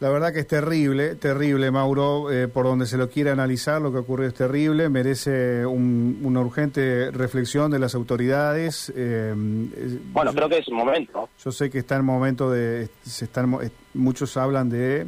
La 0.00 0.08
verdad 0.08 0.32
que 0.32 0.40
es 0.40 0.46
terrible, 0.46 1.14
terrible, 1.16 1.70
Mauro, 1.70 2.30
eh, 2.32 2.48
por 2.48 2.64
donde 2.64 2.86
se 2.86 2.96
lo 2.96 3.10
quiera 3.10 3.32
analizar, 3.32 3.82
lo 3.82 3.92
que 3.92 3.98
ocurrió 3.98 4.28
es 4.28 4.34
terrible, 4.34 4.88
merece 4.88 5.66
un- 5.66 6.20
una 6.24 6.40
urgente 6.40 7.10
reflexión 7.10 7.70
de 7.70 7.78
las 7.78 7.94
autoridades. 7.94 8.90
eh, 8.96 9.34
eh, 9.36 9.98
Bueno, 10.12 10.32
creo 10.32 10.48
que 10.48 10.58
es 10.58 10.68
un 10.68 10.76
momento. 10.76 11.28
Yo 11.44 11.52
sé 11.52 11.68
que 11.70 11.78
está 11.80 11.96
en 11.96 12.04
momento 12.04 12.50
de, 12.50 12.88
se 13.02 13.26
están, 13.26 13.58
muchos 13.92 14.36
hablan 14.38 14.70
de 14.70 15.06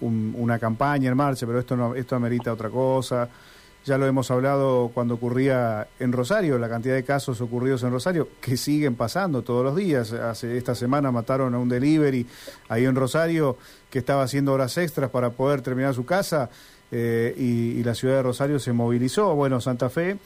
un- 0.00 0.34
una 0.38 0.58
campaña 0.58 1.10
en 1.10 1.16
marcha, 1.16 1.46
pero 1.46 1.58
esto 1.58 1.76
no, 1.76 1.94
esto 1.94 2.16
amerita 2.16 2.52
otra 2.52 2.68
cosa. 2.70 3.28
Ya 3.82 3.96
lo 3.96 4.06
hemos 4.06 4.30
hablado 4.30 4.90
cuando 4.92 5.14
ocurría 5.14 5.88
en 5.98 6.12
Rosario, 6.12 6.58
la 6.58 6.68
cantidad 6.68 6.94
de 6.94 7.02
casos 7.02 7.40
ocurridos 7.40 7.82
en 7.82 7.90
Rosario, 7.90 8.28
que 8.40 8.58
siguen 8.58 8.94
pasando 8.94 9.40
todos 9.42 9.64
los 9.64 9.74
días. 9.74 10.12
Hace 10.12 10.58
esta 10.58 10.74
semana 10.74 11.10
mataron 11.10 11.54
a 11.54 11.58
un 11.58 11.68
delivery 11.70 12.26
ahí 12.68 12.84
en 12.84 12.94
Rosario 12.94 13.56
que 13.88 14.00
estaba 14.00 14.22
haciendo 14.24 14.52
horas 14.52 14.76
extras 14.76 15.08
para 15.10 15.30
poder 15.30 15.62
terminar 15.62 15.94
su 15.94 16.04
casa 16.04 16.50
eh, 16.92 17.34
y, 17.38 17.78
y 17.80 17.82
la 17.84 17.94
ciudad 17.94 18.16
de 18.16 18.22
Rosario 18.24 18.58
se 18.58 18.72
movilizó. 18.74 19.34
Bueno, 19.34 19.62
Santa 19.62 19.88
Fe 19.88 20.18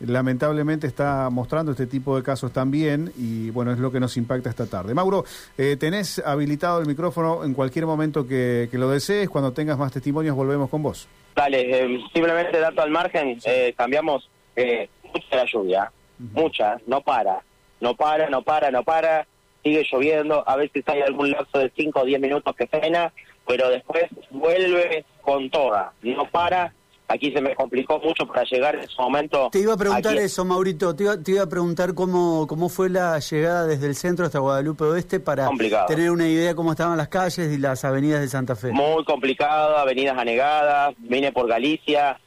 lamentablemente 0.00 0.86
está 0.86 1.28
mostrando 1.30 1.72
este 1.72 1.86
tipo 1.86 2.16
de 2.16 2.22
casos 2.22 2.52
también 2.52 3.12
y 3.16 3.50
bueno, 3.50 3.72
es 3.72 3.78
lo 3.78 3.90
que 3.90 4.00
nos 4.00 4.16
impacta 4.16 4.50
esta 4.50 4.66
tarde. 4.66 4.94
Mauro, 4.94 5.24
eh, 5.56 5.76
tenés 5.76 6.18
habilitado 6.24 6.80
el 6.80 6.86
micrófono 6.86 7.44
en 7.44 7.54
cualquier 7.54 7.86
momento 7.86 8.26
que, 8.26 8.68
que 8.70 8.78
lo 8.78 8.88
desees, 8.90 9.28
cuando 9.28 9.52
tengas 9.52 9.78
más 9.78 9.92
testimonios 9.92 10.36
volvemos 10.36 10.70
con 10.70 10.82
vos. 10.82 11.08
Dale, 11.38 11.84
eh, 11.84 12.00
simplemente 12.12 12.58
dato 12.58 12.82
al 12.82 12.90
margen, 12.90 13.38
eh, 13.44 13.72
cambiamos 13.76 14.28
eh, 14.56 14.88
mucha 15.04 15.36
la 15.36 15.44
lluvia, 15.44 15.92
mucha, 16.18 16.78
no 16.88 17.00
para, 17.00 17.40
no 17.80 17.94
para, 17.94 18.28
no 18.28 18.42
para, 18.42 18.72
no 18.72 18.82
para, 18.82 19.24
sigue 19.62 19.86
lloviendo, 19.88 20.42
a 20.48 20.56
veces 20.56 20.82
hay 20.88 21.02
algún 21.02 21.30
lapso 21.30 21.60
de 21.60 21.70
5 21.76 22.00
o 22.00 22.04
10 22.04 22.20
minutos 22.20 22.56
que 22.56 22.66
frena, 22.66 23.12
pero 23.46 23.68
después 23.68 24.06
vuelve 24.30 25.04
con 25.22 25.48
toda, 25.48 25.92
no 26.02 26.28
para, 26.28 26.74
aquí 27.08 27.32
se 27.32 27.40
me 27.40 27.54
complicó 27.54 27.98
mucho 27.98 28.26
para 28.26 28.44
llegar 28.44 28.74
en 28.76 28.82
ese 28.82 28.94
momento. 28.98 29.48
Te 29.50 29.60
iba 29.60 29.74
a 29.74 29.76
preguntar 29.76 30.12
aquí- 30.12 30.22
eso, 30.22 30.44
Maurito. 30.44 30.94
Te 30.94 31.04
iba, 31.04 31.16
te 31.22 31.32
iba 31.32 31.42
a 31.42 31.48
preguntar 31.48 31.94
cómo, 31.94 32.46
cómo 32.46 32.68
fue 32.68 32.90
la 32.90 33.18
llegada 33.18 33.66
desde 33.66 33.86
el 33.86 33.94
centro 33.94 34.26
hasta 34.26 34.38
Guadalupe 34.38 34.84
Oeste 34.84 35.18
para 35.20 35.46
Complicado. 35.46 35.86
tener 35.86 36.10
una 36.10 36.28
idea 36.28 36.54
cómo 36.54 36.72
estaban 36.72 36.96
las 36.98 37.08
calles 37.08 37.52
y 37.52 37.58
las 37.58 37.84
avenidas 37.84 38.20
de 38.20 38.28
Santa 38.28 38.54
Fe. 38.56 38.70
Muy 38.72 39.04
complicado, 39.04 39.76
avenidas 39.78 40.16
anegadas, 40.18 40.94
vine 40.98 41.32
por 41.32 41.48
Galicia 41.48 42.20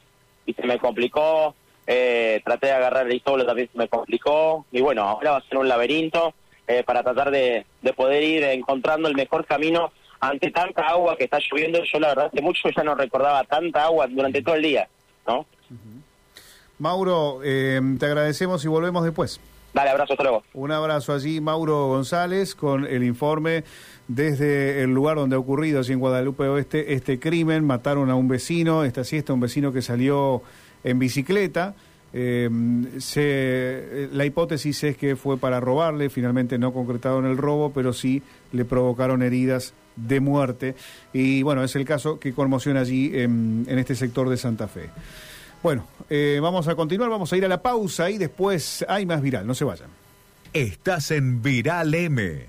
y 0.46 0.54
se 0.54 0.63
me 0.65 0.80
complicó, 0.80 1.54
eh, 1.88 2.41
traté 2.44 2.67
de 2.67 2.74
agarrar 2.74 3.10
el 3.10 3.22
solo 3.24 3.46
también 3.46 3.70
se 3.72 3.78
me 3.78 3.88
complicó, 3.88 4.65
y 4.72 4.82
bueno, 4.82 5.04
ahora 5.04 5.32
va 5.32 5.38
a 5.38 5.41
ser 5.48 5.58
un 5.60 5.67
laberinto 5.67 6.34
eh, 6.67 6.84
para 6.84 7.04
tratar 7.04 7.32
de, 7.32 7.65
de 7.82 7.94
poder 7.94 8.24
ir 8.24 8.44
encontrando 8.44 9.08
el 9.08 9.15
mejor 9.15 9.46
camino 9.46 9.91
ante 10.22 10.52
tanta 10.52 10.88
agua 10.88 11.18
que 11.18 11.26
está 11.26 11.40
lloviendo. 11.40 11.84
Yo 11.84 12.00
la 12.00 12.10
verdad 12.10 12.32
que 12.32 12.42
mucho 12.42 12.70
ya 12.76 12.84
no 12.84 12.96
recordaba 12.96 13.44
tanta 13.44 13.86
agua 13.86 14.08
durante 14.08 14.42
todo 14.42 14.56
el 14.56 14.62
día, 14.62 14.88
¿no? 15.28 15.46
Mauro, 16.80 17.42
eh, 17.44 17.80
te 18.00 18.06
agradecemos 18.06 18.64
y 18.64 18.68
volvemos 18.68 19.04
después. 19.04 19.40
Dale, 19.74 19.90
abrazo, 19.90 20.14
hasta 20.14 20.24
luego. 20.24 20.44
Un 20.54 20.72
abrazo 20.72 21.14
allí, 21.14 21.40
Mauro 21.40 21.88
González, 21.88 22.56
con 22.56 22.86
el 22.86 23.04
informe 23.04 23.64
desde 24.08 24.84
el 24.84 24.94
lugar 24.94 25.16
donde 25.16 25.36
ha 25.36 25.40
ocurrido, 25.40 25.80
allí 25.80 25.94
en 25.94 26.00
Guadalupe 26.00 26.44
Oeste, 26.48 26.94
este 26.94 27.20
crimen. 27.20 27.66
Mataron 27.66 28.10
a 28.10 28.16
un 28.16 28.28
vecino, 28.28 28.84
esta 28.84 29.04
siesta, 29.04 29.34
un 29.34 29.40
vecino 29.40 29.72
que 29.72 29.82
salió 29.82 30.42
en 30.84 31.00
bicicleta. 31.00 31.76
Eh, 32.13 32.50
se- 33.00 34.10
la 34.12 34.26
hipótesis 34.26 34.84
es 34.84 34.97
que 34.97 35.15
fue 35.15 35.38
para 35.38 35.60
robarle, 35.60 36.10
finalmente 36.10 36.58
no 36.58 36.74
concretaron 36.74 37.26
el 37.26 37.38
robo, 37.38 37.71
pero 37.71 37.93
sí 37.93 38.21
le 38.52 38.65
provocaron 38.65 39.21
heridas 39.24 39.74
de 39.95 40.19
muerte. 40.19 40.76
Y 41.13 41.41
bueno, 41.43 41.63
es 41.63 41.76
el 41.76 41.86
caso 41.86 42.19
que 42.19 42.34
conmociona 42.34 42.82
allí 42.82 43.12
en, 43.13 43.65
en 43.67 43.80
este 43.80 43.95
sector 43.95 44.30
de 44.30 44.38
Santa 44.38 44.67
Fe. 44.67 44.89
Bueno, 45.63 45.86
eh, 46.10 46.39
vamos 46.41 46.67
a 46.67 46.76
continuar, 46.76 47.10
vamos 47.10 47.32
a 47.32 47.38
ir 47.38 47.45
a 47.45 47.47
la 47.47 47.62
pausa 47.62 48.10
y 48.10 48.17
después 48.17 48.84
hay 48.89 49.06
más 49.06 49.21
viral, 49.21 49.45
no 49.45 49.54
se 49.54 49.63
vayan. 49.63 49.89
Estás 50.54 51.12
en 51.12 51.41
Viral 51.41 51.93
M 51.93 52.45